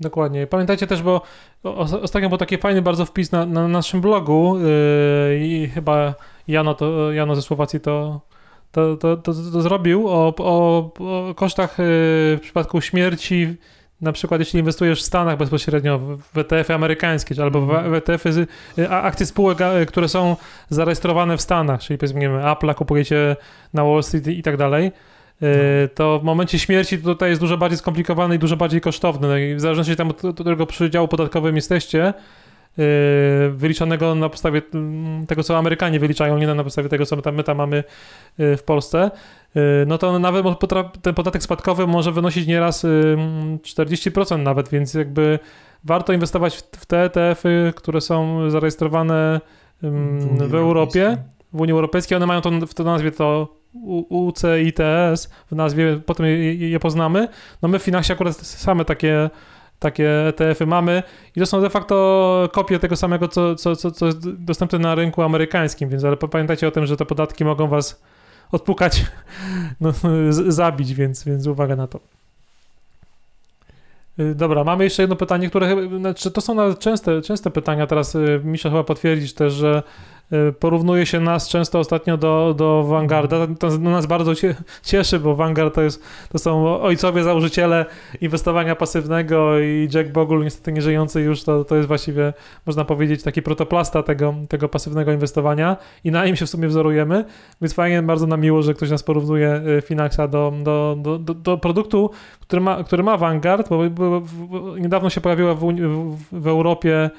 [0.00, 0.46] Dokładnie.
[0.46, 1.22] Pamiętajcie też, bo
[2.02, 6.14] ostatnio był taki fajny bardzo wpis na, na naszym blogu yy, i chyba
[6.48, 8.20] Jano, to, Jano ze Słowacji to,
[8.72, 11.84] to, to, to, to zrobił o, o, o kosztach yy,
[12.36, 13.56] w przypadku śmierci
[14.00, 17.94] na przykład jeśli inwestujesz w Stanach bezpośrednio w ETF-y amerykańskie, albo w mhm.
[17.94, 18.46] ETF-y,
[18.90, 20.36] akcje spółek, które są
[20.70, 23.36] zarejestrowane w Stanach, czyli powiedzmy, Apple kupujecie
[23.74, 24.92] na Wall Street i tak dalej.
[25.94, 29.28] To w momencie śmierci tutaj jest dużo bardziej skomplikowane i dużo bardziej kosztowne.
[29.28, 32.14] No i w zależności tam od którego przydziału podatkowym jesteście,
[32.78, 37.22] y, wyliczonego na podstawie mm, tego, co Amerykanie wyliczają, nie na podstawie tego, co my
[37.22, 37.84] tam, my tam mamy
[38.40, 39.10] y, w Polsce,
[39.86, 40.46] no to nawet
[41.02, 45.38] ten podatek spadkowy może wynosić nieraz 40% nawet, więc jakby
[45.84, 49.40] warto inwestować w te ETF-y, które są zarejestrowane
[50.48, 51.16] w Europie,
[51.52, 52.16] w Unii Europejskiej.
[52.16, 53.48] One mają to w to nazwie to
[54.08, 57.28] UCITS w nazwie, potem je, je poznamy.
[57.62, 59.30] No my w Finaxie akurat same takie
[59.78, 61.02] takie ETF-y mamy
[61.36, 64.94] i to są de facto kopie tego samego, co, co, co, co jest dostępne na
[64.94, 68.02] rynku amerykańskim, więc ale pamiętajcie o tym, że te podatki mogą was
[68.52, 69.06] odpukać,
[69.80, 69.92] no,
[70.30, 72.00] zabić, więc, więc uwaga na to.
[74.18, 77.86] Y, dobra, mamy jeszcze jedno pytanie, które znaczy to są częste, częste pytania.
[77.86, 79.82] Teraz y, Misza chyba potwierdzić też, że
[80.58, 83.46] porównuje się nas często ostatnio do, do Vanguarda.
[83.58, 84.32] To nas bardzo
[84.82, 87.86] cieszy, bo Vanguard to, jest, to są ojcowie założyciele
[88.20, 92.32] inwestowania pasywnego i Jack Bogle, niestety nie żyjący już, to, to jest właściwie,
[92.66, 97.24] można powiedzieć, taki protoplasta tego, tego pasywnego inwestowania i na nim się w sumie wzorujemy,
[97.60, 101.34] więc fajnie, bardzo nam miło, że ktoś nas porównuje y, Finaxa do, do, do, do,
[101.34, 102.10] do produktu,
[102.40, 107.10] który ma, który ma Vanguard, bo, bo, bo niedawno się pojawiła w, w, w Europie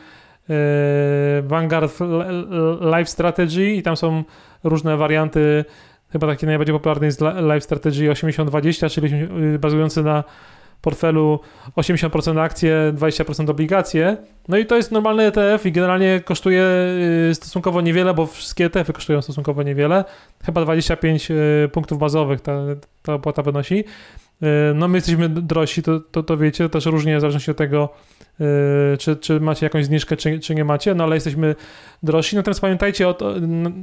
[1.44, 2.00] Vanguard
[2.82, 4.24] Live Strategy i tam są
[4.64, 5.66] różne warianty.
[6.12, 9.20] Chyba taki najbardziej popularny jest Live Strategy 80-20, czyli
[9.52, 10.24] yy, bazujący na
[10.82, 11.40] portfelu
[11.78, 14.18] 80% akcje, 20% obligacje.
[14.48, 16.64] No i to jest normalny ETF i generalnie kosztuje
[17.28, 20.06] yy, stosunkowo niewiele, bo wszystkie ETF-y kosztują stosunkowo niewiele.
[20.46, 21.32] Chyba 25
[21.72, 22.54] punktów bazowych ta,
[23.02, 23.84] ta opłata wynosi.
[24.76, 28.15] No my jesteśmy drożsi, to, to, to wiecie, też różnie w zależności od tego, Yy,
[29.00, 31.56] czy, czy macie jakąś zniżkę, czy, czy nie macie, no ale jesteśmy
[32.04, 32.36] drożsi.
[32.36, 33.18] Natomiast pamiętajcie o,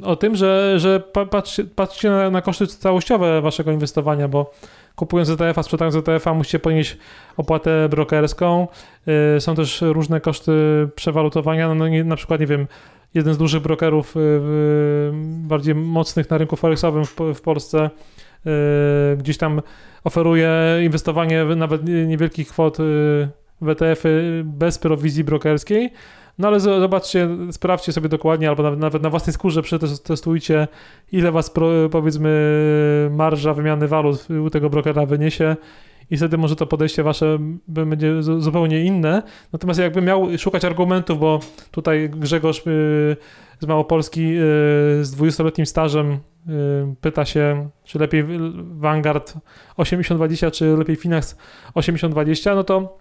[0.03, 4.51] o tym, że, że patrzcie, patrzcie na, na koszty całościowe waszego inwestowania, bo
[4.97, 6.99] kupując ETF-a, sprzedając ETF-a musicie ponieść
[7.37, 8.69] opłatę brokerską.
[9.07, 10.53] Yy, są też różne koszty
[10.95, 12.67] przewalutowania, no, na przykład, nie wiem,
[13.15, 15.11] jeden z dużych brokerów yy,
[15.49, 17.91] bardziej mocnych na rynku forexowym w, w Polsce
[19.17, 19.63] gdzieś tam
[20.05, 20.51] oferuje
[20.83, 22.79] inwestowanie nawet niewielkich kwot
[23.63, 25.93] WTF-y bez prowizji brokerskiej.
[26.39, 30.69] No ale zobaczcie, sprawdźcie sobie dokładnie, albo nawet, nawet na własnej skórze przetestujcie,
[31.13, 31.53] ile was
[31.91, 32.31] powiedzmy
[33.11, 35.57] marża wymiany walut u tego brokera wyniesie
[36.11, 39.23] i wtedy może to podejście wasze będzie zupełnie inne.
[39.53, 43.17] Natomiast jakbym miał szukać argumentów, bo tutaj Grzegorz y,
[43.61, 44.39] z Małopolski y,
[45.05, 46.19] z 20-letnim stażem y,
[47.01, 49.35] pyta się, czy lepiej Vanguard
[49.79, 51.37] 80-20, czy lepiej Finax
[51.75, 52.99] 80-20, no to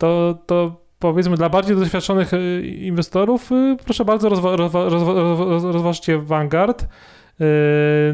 [0.00, 5.12] to, to powiedzmy dla bardziej doświadczonych y, inwestorów, y, proszę bardzo, rozwa rozwa rozwa
[5.72, 6.82] rozważcie Vanguard.
[6.82, 6.86] Y,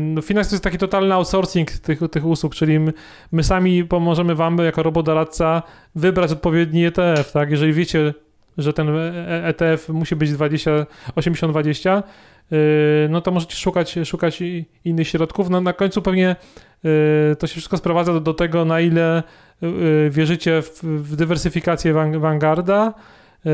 [0.01, 2.92] no, to jest taki totalny outsourcing tych, tych usług, czyli my,
[3.33, 5.62] my sami pomożemy wam jako robodoradca
[5.94, 7.51] wybrać odpowiedni ETF, tak?
[7.51, 8.14] Jeżeli wiecie,
[8.59, 8.88] że ten
[9.27, 10.70] ETF musi być 20,
[11.16, 12.03] 80-20,
[13.09, 14.42] no to możecie szukać, szukać
[14.85, 15.51] innych środków.
[15.51, 16.37] No, na końcu pewnie
[17.38, 19.22] to się wszystko sprowadza do, do tego, na ile
[20.11, 22.95] wierzycie w, w dywersyfikację Vanguarda,
[23.47, 23.51] y,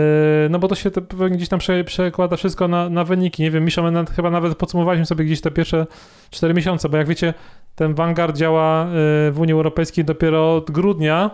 [0.51, 3.43] no bo to się pewnie gdzieś tam prze, przekłada wszystko na, na wyniki.
[3.43, 5.87] Nie wiem, Misza, my chyba nawet podsumowaliśmy sobie gdzieś te pierwsze
[6.31, 7.35] 4 miesiące, bo jak wiecie,
[7.75, 8.88] ten Vanguard działa y,
[9.31, 11.31] w Unii Europejskiej dopiero od grudnia,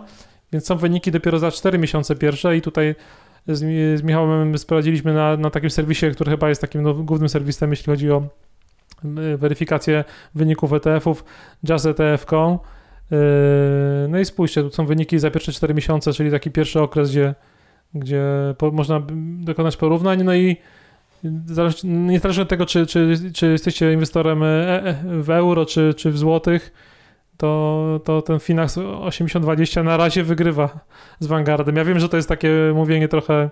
[0.51, 2.95] więc są wyniki dopiero za 4 miesiące pierwsze i tutaj
[3.47, 3.59] z,
[3.99, 7.85] z Michałem sprawdziliśmy na, na takim serwisie, który chyba jest takim no, głównym serwisem, jeśli
[7.85, 8.23] chodzi o
[9.37, 10.03] weryfikację
[10.35, 11.23] wyników ETF-ów,
[11.63, 12.59] jazzetf.com
[14.09, 17.35] no i spójrzcie, tu są wyniki za pierwsze 4 miesiące, czyli taki pierwszy okres, gdzie,
[17.93, 18.23] gdzie
[18.57, 19.01] po, można
[19.39, 20.23] dokonać porównań.
[20.23, 20.57] No i
[21.93, 24.47] niezależnie od tego, czy, czy, czy jesteście inwestorem e,
[24.83, 26.73] e, w euro, czy, czy w złotych,
[27.37, 30.79] to, to ten Finax 80-20 na razie wygrywa
[31.19, 31.75] z Vanguardem.
[31.75, 33.49] Ja wiem, że to jest takie mówienie trochę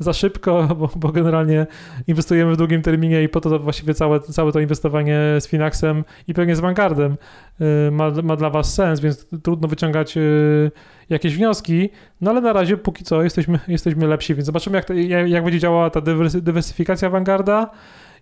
[0.00, 1.66] za szybko, bo, bo generalnie
[2.06, 6.04] inwestujemy w długim terminie i po to, to właściwie całe, całe to inwestowanie z Finaxem
[6.28, 7.16] i pewnie z Vanguardem
[7.60, 10.70] y, ma, ma dla Was sens, więc trudno wyciągać y,
[11.10, 14.88] jakieś wnioski, no ale na razie póki co jesteśmy, jesteśmy lepsi, więc zobaczymy jak,
[15.28, 16.00] jak będzie działała ta
[16.40, 17.70] dywersyfikacja Vanguarda,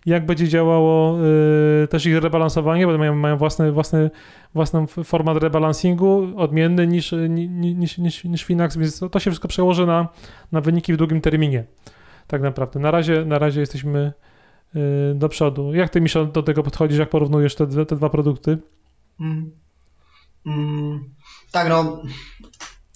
[0.05, 1.17] jak będzie działało
[1.83, 4.11] y, też ich rebalansowanie, bo mają, mają własny, własny,
[4.53, 7.15] własny format rebalansingu, odmienny niż,
[7.49, 10.07] niż, niż, niż Finax, więc to, to się wszystko przełoży na,
[10.51, 11.63] na wyniki w długim terminie.
[12.27, 12.79] Tak naprawdę.
[12.79, 14.13] Na razie, na razie jesteśmy
[14.75, 14.79] y,
[15.15, 15.73] do przodu.
[15.73, 18.57] Jak ty, Michel, do tego podchodzisz, jak porównujesz te, te dwa produkty?
[19.19, 19.51] Mm.
[20.45, 21.09] Mm,
[21.51, 22.01] tak, no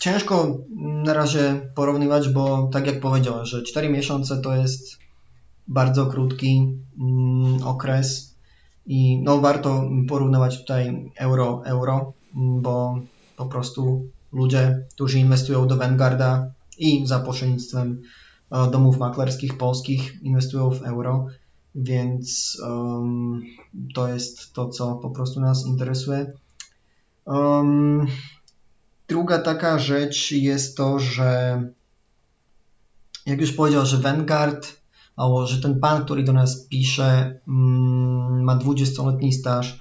[0.03, 5.02] ciężko na razie porównywać, bo tak jak powiedziałem, że 4 miesiące to jest
[5.67, 8.35] bardzo krótki mm, okres
[8.85, 12.99] i no warto porównywać tutaj euro, euro, bo
[13.37, 18.01] po prostu ludzie, którzy inwestują do Vanguarda i za pośrednictwem
[18.51, 21.27] e, domów maklerskich polskich inwestują w euro,
[21.75, 23.43] więc um,
[23.93, 26.31] to jest to, co po prostu nas interesuje.
[27.25, 28.07] Um,
[29.07, 31.61] druga taka rzecz jest to, że
[33.25, 34.82] jak już powiedział, że Vanguard,
[35.45, 39.79] że ten pan, który do nas pisze, um, ma 20-letni staż,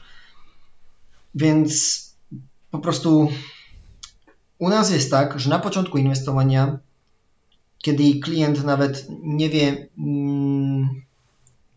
[1.34, 2.02] więc
[2.70, 3.28] po prostu
[4.58, 6.78] u nas jest tak, że na początku inwestowania,
[7.78, 11.02] kiedy klient nawet nie wie um,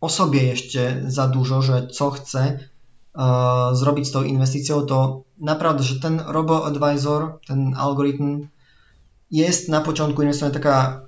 [0.00, 2.58] o sobie jeszcze za dużo, że co chce,
[3.72, 8.48] zrobić z tą inwestycją, to naprawdę, że ten robo-advisor, ten algorytm
[9.30, 11.05] jest na początku inwestowania taka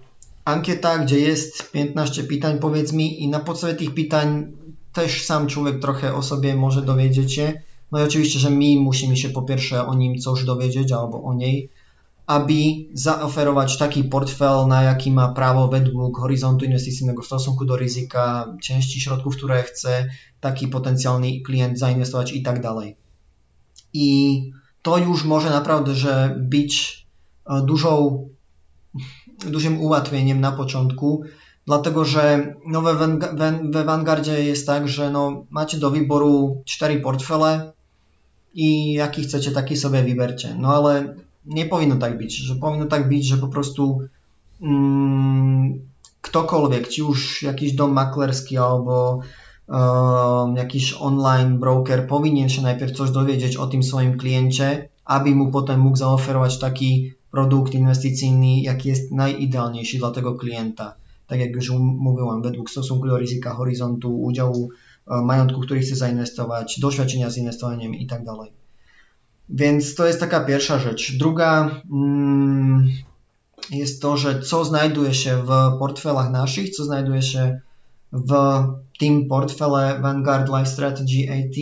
[0.49, 4.53] ankieta, gdzie jest 15 pytań powiedz mi i na podstawie tych pytań
[4.93, 7.63] też sam człowiek trochę o sobie może dowiedzieć się.
[7.93, 11.35] No i oczywiście, że my musimy się po pierwsze o nim coś dowiedzieć albo o
[11.35, 11.71] niej,
[12.27, 12.55] aby
[12.93, 19.01] zaoferować taki portfel, na jaki ma prawo według horyzontu inwestycyjnego w stosunku do ryzyka, części
[19.01, 20.09] środków, które chce
[20.41, 22.97] taki potencjalny klient zainwestować i tak dalej.
[23.93, 24.43] I
[24.83, 27.07] to już może naprawdę, że być
[27.51, 28.29] e, dużą,
[29.47, 31.23] dużym ułatwieniem na początku,
[31.67, 32.95] dlatego że no we,
[33.71, 37.73] we Vanguardzie jest tak, że no macie do wyboru cztery portfele
[38.55, 40.57] i jaki chcecie, taki sobie wybercie.
[40.59, 41.15] No ale
[41.47, 44.01] nie powinno tak być, że powinno tak być, że po prostu
[44.63, 45.81] mm,
[46.21, 49.21] ktokolwiek, ci już jakiś dom maklerski albo
[49.69, 55.51] um, jakiś online broker powinien się najpierw coś dowiedzieć o tym swoim kliencie, aby mu
[55.51, 60.95] potem mógł zaoferować taki produkt inwestycyjny, jaki jest najidealniejszy dla tego klienta.
[61.27, 64.71] Tak jak już mówiłem, według stosunku do ryzyka horyzontu, udziału
[65.07, 68.53] majątku, który chce zainwestować, doświadczenia z inwestowaniem i tak dalej.
[69.49, 71.17] Więc to jest taka pierwsza rzecz.
[71.17, 72.89] Druga mm,
[73.71, 77.61] jest to, że co znajduje się w portfelach naszych, co znajduje się
[78.13, 78.33] w
[78.99, 81.59] tym portfele Vanguard Life Strategy AT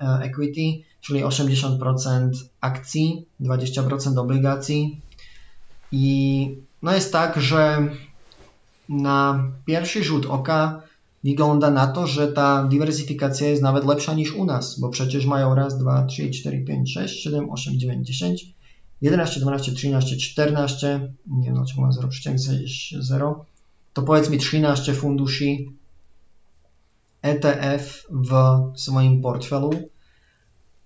[0.00, 5.00] e, Equity, czyli 80% akcji, 20% obligacji.
[5.92, 7.88] I no jest tak, że
[8.88, 10.82] na pierwszy rzut oka
[11.24, 15.54] wygląda na to, że ta dywersyfikacja jest nawet lepsza niż u nas, bo przecież mają
[15.54, 18.54] raz, dwa, trzy, cztery, pięć, sześć, siedem, osiem, dziewięć, dziesięć,
[19.02, 23.34] 11, 12, 13, 14, nie wiem dlaczego mam 0,0,
[23.92, 25.56] to powiedz mi 13 funduszy
[27.22, 28.32] ETF w
[28.80, 29.70] swoim portfelu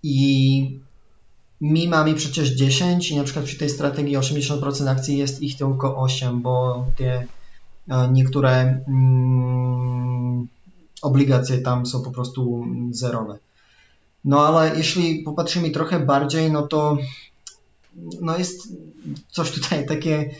[0.03, 0.81] i
[1.61, 5.97] my mamy przecież 10 i na przykład przy tej strategii 80% akcji jest ich tylko
[5.97, 7.27] 8, bo te
[7.89, 10.49] E, niektóre mm,
[11.03, 13.39] obligacje tam są po prostu zerowe.
[14.25, 16.99] No ale jeśli popatrzymy trochę bardziej, no to
[18.21, 18.69] no jest
[19.31, 20.31] coś tutaj takie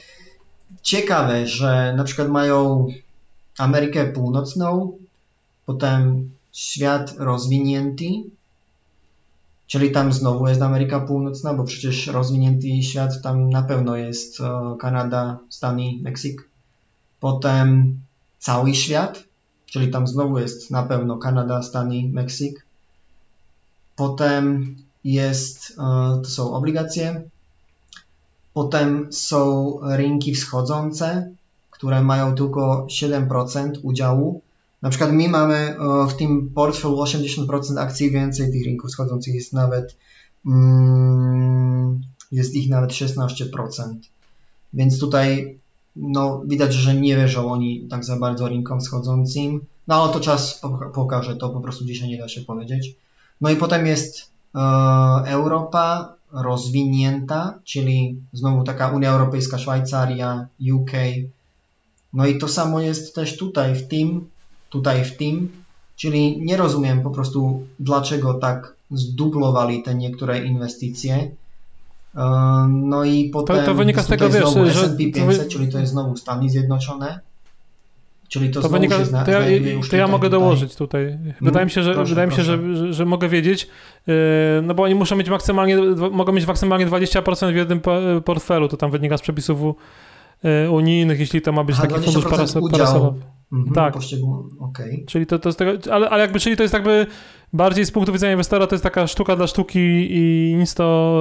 [0.83, 2.87] ciekawe, że na przykład mają
[3.59, 4.99] Amerykę Północną,
[5.67, 8.05] potem świat rozwinięty,
[9.69, 14.77] czyli tam znowu jest Ameryka Północna, bo przecież rozwinięty świat tam na pewno jest e,
[14.81, 16.49] Kanada, Stany, Meksyk
[17.21, 18.01] potem
[18.39, 19.25] cały świat,
[19.67, 22.67] czyli tam znowu jest na pewno Kanada, Stany, Meksyk.
[23.97, 25.75] Potem jest, e,
[26.23, 27.23] to są obligacje.
[28.55, 31.31] Potem są rynki wschodzące,
[31.71, 34.41] które mają tylko 7% udziału.
[34.83, 35.77] Na przykład my mamy
[36.09, 39.97] w tym portfelu 80% akcji, więcej tych rynków wschodzących jest nawet
[40.47, 42.01] mm,
[42.33, 43.95] jest ich nawet 16%.
[44.75, 45.59] Więc tutaj
[45.97, 50.63] no widać, że nie wierzą oni tak za bardzo rynkom wschodzącym, no ale to czas
[50.95, 52.95] pokaże, to po prostu dzisiaj nie da się powiedzieć.
[53.41, 54.31] No i potem jest
[55.27, 60.91] Europa rozwinięta, czyli znowu taka Unia Europejska, Szwajcaria, UK.
[62.13, 64.29] No i to samo jest też tutaj w tym,
[64.71, 65.53] tutaj w tym,
[65.97, 71.31] czyli nie rozumiem po prostu dlaczego tak zdublowali te niektóre inwestycje
[72.69, 75.49] No i potem to, to wynika z tego, wiesz, że S&P 500, wy...
[75.51, 77.21] czyli to jest znowu Stany Zjednoczone.
[78.29, 79.41] Czyli to, to wynika, zna, to ja,
[79.91, 80.41] to ja mogę tutaj.
[80.41, 81.19] dołożyć tutaj.
[81.41, 82.59] Wydaje mi się, że, proszę, wydaje mi się że,
[82.93, 83.69] że, mogę wiedzieć,
[84.07, 84.15] yy,
[84.63, 85.77] no bo oni muszą mieć maksymalnie,
[86.11, 87.81] mogą mieć maksymalnie 20% w jednym
[88.25, 89.59] portfelu, to tam wynika z przepisów
[90.43, 92.25] yy, unijnych, jeśli to ma być Aha, taki fundusz
[92.71, 93.21] parasolowy.
[93.53, 93.97] Mhm, tak.
[94.59, 95.05] Okay.
[95.07, 97.07] Czyli to, to jest tego, ale, ale jakby, czyli to jest jakby
[97.53, 101.19] bardziej z punktu widzenia inwestora to jest taka sztuka dla sztuki i nic to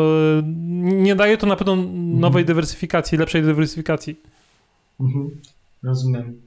[0.83, 2.45] nie daje to na pewno nowej mhm.
[2.45, 4.19] dywersyfikacji, lepszej dywersyfikacji.
[4.99, 5.29] Mhm.
[5.83, 6.41] Rozumiem.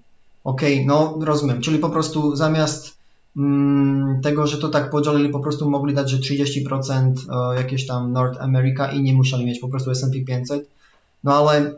[0.44, 1.60] Okej, okay, no rozumiem.
[1.60, 2.96] Czyli po prostu zamiast
[3.36, 8.12] mm, tego, że to tak podzielili, po prostu mogli dać, że 30% e, jakieś tam
[8.12, 10.68] North America i nie musieli mieć po prostu S&P 500.
[11.24, 11.74] No ale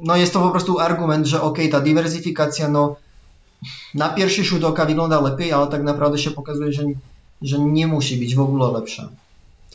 [0.00, 2.96] no jest to po prostu argument, że ok, ta dywersyfikacja no
[3.94, 6.82] na pierwszy rzut oka wygląda lepiej, ale tak naprawdę się pokazuje, że,
[7.42, 9.08] że nie musi być w ogóle lepsza.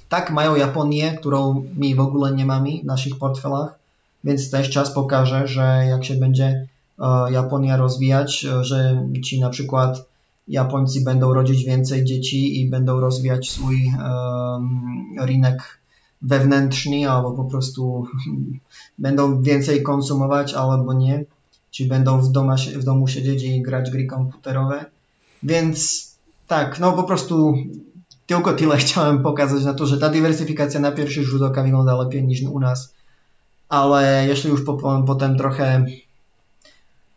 [0.09, 3.79] Tak mają Japonię, którą my w ogóle nie mamy w naszych portfelach,
[4.23, 6.67] więc też czas pokaże, że jak się będzie
[6.99, 10.05] e, Japonia rozwijać, e, że ci na przykład
[10.47, 15.78] Japońcy będą rodzić więcej dzieci i będą rozwijać swój um, rynek
[16.21, 18.05] wewnętrzny, albo po prostu
[18.97, 21.25] będą więcej konsumować, albo nie,
[21.71, 24.85] czy będą w, doma, w domu siedzieć i grać gry komputerowe.
[25.43, 26.09] Więc
[26.47, 27.53] tak, no po prostu
[28.27, 32.23] tylko tyle chciałem pokazać na to, że ta dywersyfikacja na pierwszy rzut oka wygląda lepiej
[32.23, 32.93] niż u nas.
[33.69, 35.85] Ale jeśli już po, potem trochę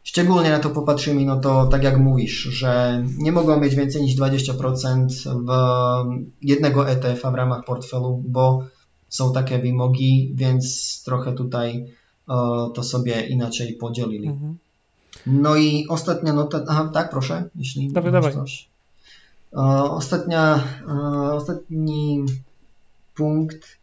[0.04, 4.16] szczególnie na to popatrzymy, no to tak jak mówisz, że nie mogą mieć więcej niż
[4.16, 5.06] 20%
[5.46, 5.50] w
[6.42, 8.64] jednego ETF-a w ramach portfelu, bo
[9.12, 11.86] są takie wymogi, więc trochę tutaj
[12.74, 14.28] to sobie inaczej podzielili.
[14.28, 14.58] Mhm.
[15.26, 18.34] No i ostatnia nota, aha, tak proszę, jeśli dawaj, dawaj.
[19.90, 20.64] ostatnia,
[21.32, 22.24] ostatni
[23.14, 23.78] punkt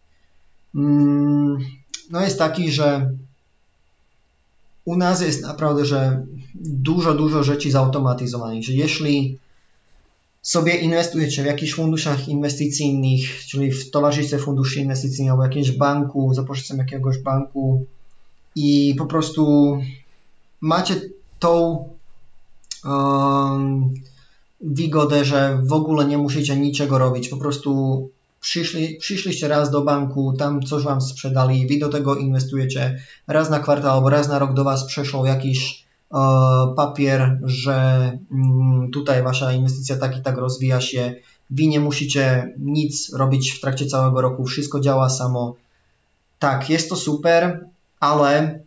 [0.76, 1.58] mm,
[2.12, 3.12] no jest taki, że
[4.86, 6.26] u nas jest naprawdę, że
[6.56, 9.38] dużo, dużo rzeczy zautomatyzowanych, że jeśli
[10.50, 16.44] sobie inwestujecie w jakichś funduszach inwestycyjnych, czyli w towarzystwie funduszy inwestycyjnych albo jakimś banku, za
[16.44, 17.86] pośrednictwem jakiegoś banku
[18.56, 19.78] i po prostu
[20.62, 21.02] macie
[21.40, 21.86] tą
[22.86, 23.94] um,
[24.62, 28.10] wygodę, że w ogóle nie musicie niczego robić, po prostu
[28.42, 33.60] przyszli, przyszliście raz do banku, tam coś wam sprzedali, wy do tego inwestujecie, raz na
[33.60, 35.89] kwartał albo raz na rok do was przeszło jakiś
[36.76, 41.16] papier, że mm, tutaj wasza inwestycja tak i tak rozwija się,
[41.50, 45.56] wy nie musicie nic robić w trakcie całego roku, wszystko działa samo.
[46.40, 47.66] Tak, jest to super,
[48.00, 48.60] ale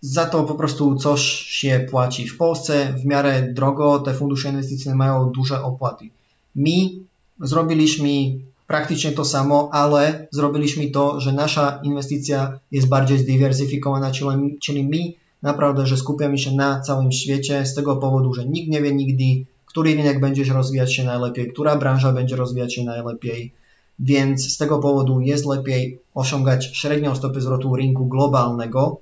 [0.00, 2.28] za to po prostu coś się płaci.
[2.28, 6.04] W Polsce w miarę drogo te fundusze inwestycyjne mają duże opłaty.
[6.54, 6.70] My
[7.40, 8.08] zrobiliśmy
[8.66, 15.23] praktycznie to samo, ale zrobiliśmy to, że nasza inwestycja jest bardziej zdywersyfikowana, czyli, czyli my
[15.44, 19.46] naprawdę, że skupiamy się na całym świecie z tego powodu, że nikt nie wie nigdy,
[19.66, 23.52] który rynek będzie rozwijać się najlepiej, która branża będzie rozwijać się najlepiej,
[23.98, 28.98] więc z tego powodu jest lepiej osiągać średnią stopę zwrotu rynku globalnego.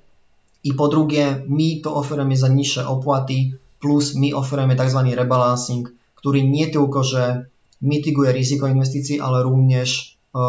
[0.63, 3.33] I po drugie, my to oferujemy za niższe opłaty,
[3.79, 7.45] plus my oferujemy tak zwany rebalancing, który nie tylko, że
[7.81, 10.41] mityguje ryzyko inwestycji, ale również uh,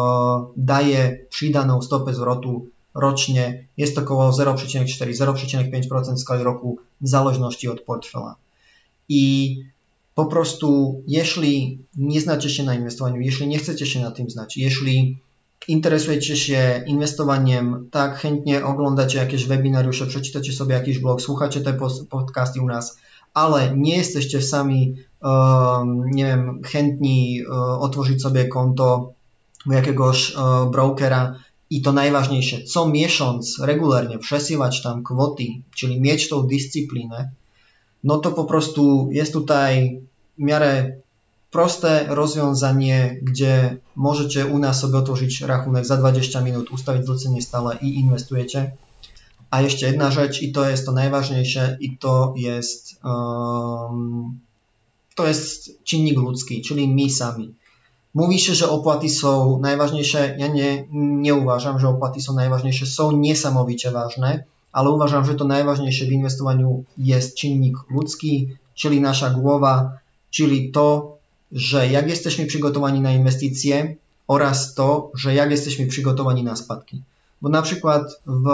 [0.57, 8.35] daje przydaną stopę zwrotu rocznie jest około 0,4-0,5% w skali roku w zależności od portfela.
[9.09, 9.57] I
[10.15, 14.57] po prostu, jeśli nie znacie się na inwestowaniu, jeśli nie chcecie się na tym znać,
[14.57, 15.17] jeśli
[15.67, 21.77] interesujecie się inwestowaniem, tak chętnie oglądacie jakieś webinariusze, przeczytacie sobie jakiś blog, słuchacie te
[22.09, 22.97] podcasty u nas,
[23.33, 24.95] ale nie jesteście sami,
[26.05, 29.13] nie wiem, chętni um, otworzyć sobie konto
[29.67, 31.35] u jakiegoś um, brokera,
[31.69, 35.43] i to najważniejsze, co miesiąc regularnie przesyłać tam kwoty,
[35.75, 37.29] czyli mieć tą dyscyplinę,
[38.03, 40.01] no to po prostu jest tutaj
[40.37, 40.95] w miarę
[41.51, 47.77] proste rozwiązanie, gdzie możecie u nas sobie otworzyć rachunek za 20 minut, ustawić zlecenie stale
[47.81, 48.71] i inwestujecie.
[49.49, 54.39] A jeszcze jedna rzecz i to jest to najważniejsze i to jest um,
[55.15, 57.53] to jest czynnik ludzki, czyli my sami.
[58.15, 60.35] Mówi się, że opłaty są najważniejsze.
[60.39, 62.85] Ja nie, nie uważam, że opłaty są najważniejsze.
[62.85, 69.29] Są niesamowicie ważne, ale uważam, że to najważniejsze w inwestowaniu jest czynnik ludzki, czyli nasza
[69.29, 69.97] głowa,
[70.31, 71.17] czyli to,
[71.51, 73.95] że jak jesteśmy przygotowani na inwestycje
[74.27, 77.01] oraz to, że jak jesteśmy przygotowani na spadki.
[77.41, 78.47] Bo na przykład w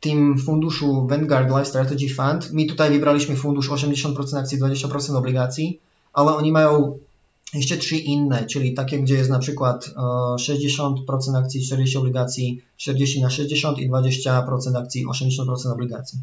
[0.00, 5.80] tym funduszu Vanguard Life Strategy Fund, my tutaj wybraliśmy fundusz 80% akcji, 20% obligacji,
[6.12, 6.98] ale oni mają
[7.54, 9.90] jeszcze trzy inne, czyli takie, gdzie jest na przykład
[10.38, 16.18] 60% akcji, 40 obligacji, 40 na 60 i 20% akcji, 80% obligacji.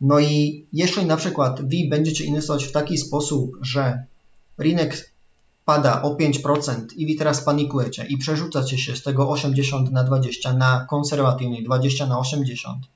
[0.00, 4.04] No i jeśli na przykład Wy będziecie inwestować w taki sposób, że
[4.58, 5.12] rynek
[5.64, 10.52] pada o 5% i Wy teraz panikujecie i przerzucacie się z tego 80 na 20
[10.52, 12.86] na konserwatywny 20 na 80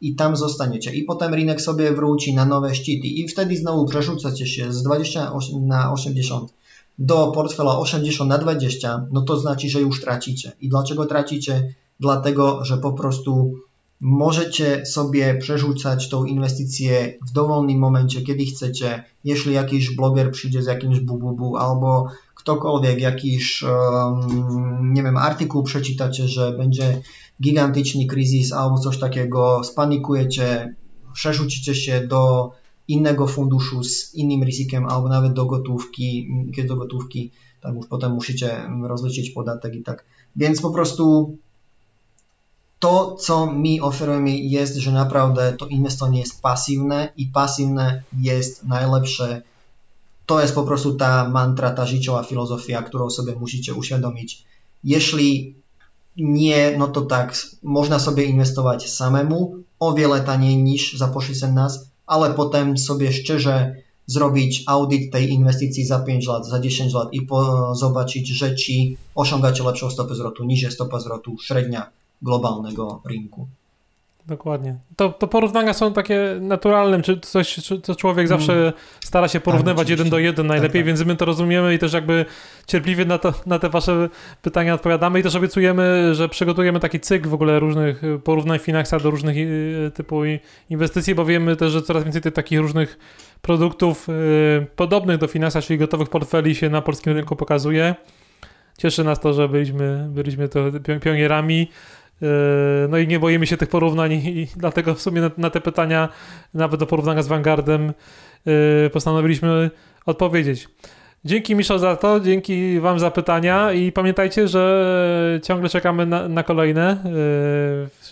[0.00, 4.46] i tam zostaniecie i potem rynek sobie wróci na nowe szczyty i wtedy znowu przerzucacie
[4.46, 6.52] się z 20 na 80
[6.98, 10.52] do portfela 80 na 20, no to znaczy, że już tracicie.
[10.60, 11.74] I dlaczego tracicie?
[12.00, 13.54] Dlatego, że po prostu
[14.00, 19.04] Możecie sobie przerzucać tą inwestycję w dowolnym momencie, kiedy chcecie.
[19.24, 26.28] Jeśli jakiś bloger przyjdzie z jakimś bububu albo ktokolwiek jakiś, um, nie wiem, artykuł przeczytacie,
[26.28, 27.00] że będzie
[27.42, 30.74] gigantyczny kryzys albo coś takiego, spanikujecie,
[31.14, 32.50] przerzucicie się do
[32.88, 37.30] innego funduszu z innym ryzykiem albo nawet do gotówki, kiedy do gotówki,
[37.60, 40.04] tam już potem musicie rozliczyć podatek i tak.
[40.36, 41.36] Więc po prostu
[42.78, 49.42] to, co my oferujemy, jest, że naprawdę to inwestowanie jest pasywne i pasywne jest najlepsze.
[50.26, 54.44] To jest po prostu ta mantra, ta życiowa filozofia, którą sobie musicie uświadomić.
[54.84, 55.54] Jeśli
[56.16, 61.87] nie, no to tak, można sobie inwestować samemu, o wiele taniej niż za pośrednictwem nas,
[62.08, 63.74] ale potem sobie szczerze
[64.06, 68.96] zrobić audyt tej inwestycji za 5 lat, za 10 lat i po, zobaczyć, że ci
[69.14, 71.90] osiągacie lepszą stopę zwrotu niż stopa zwrotu średnia
[72.22, 73.48] globalnego rynku.
[74.28, 74.76] Dokładnie.
[74.96, 78.28] To, to porównania są takie naturalne, czy coś, co człowiek mm.
[78.28, 78.72] zawsze
[79.04, 80.86] stara się porównywać tak, jeden do jeden najlepiej, tak, tak.
[80.86, 82.24] więc my to rozumiemy i też jakby
[82.66, 84.08] cierpliwie na, to, na te wasze
[84.42, 89.10] pytania odpowiadamy i też obiecujemy, że przygotujemy taki cykl w ogóle różnych porównań Finaxa do
[89.10, 90.22] różnych y, typu
[90.70, 92.98] inwestycji, bo wiemy też, że coraz więcej tych takich różnych
[93.42, 97.94] produktów y, podobnych do Finaxa, czyli gotowych portfeli się na polskim rynku pokazuje.
[98.78, 100.60] Cieszy nas to, że byliśmy, byliśmy to
[101.02, 101.68] pionierami.
[102.20, 102.28] Yy,
[102.88, 106.08] no i nie boimy się tych porównań i dlatego w sumie na, na te pytania,
[106.54, 107.92] nawet do porównania z Vanguardem,
[108.46, 109.70] yy, postanowiliśmy
[110.06, 110.68] odpowiedzieć.
[111.24, 116.42] Dzięki Miszo za to, dzięki Wam za pytania i pamiętajcie, że ciągle czekamy na, na
[116.42, 116.96] kolejne.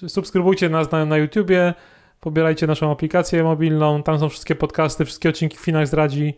[0.03, 1.75] Yy, subskrybujcie nas na, na YouTubie,
[2.21, 6.35] pobierajcie naszą aplikację mobilną, tam są wszystkie podcasty, wszystkie odcinki Finax Radzi.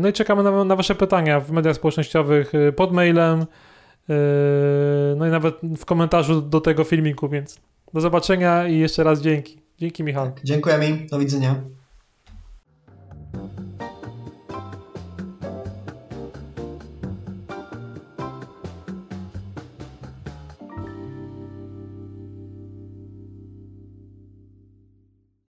[0.00, 3.46] No i czekamy na, na Wasze pytania w mediach społecznościowych pod mailem.
[4.08, 4.16] Yy,
[5.16, 7.60] no i nawet w komentarzu do tego filmiku, więc
[7.94, 9.58] do zobaczenia i jeszcze raz dzięki.
[9.78, 10.26] Dzięki Michał.
[10.26, 11.06] Tak, dziękujemy.
[11.10, 11.62] Do widzenia.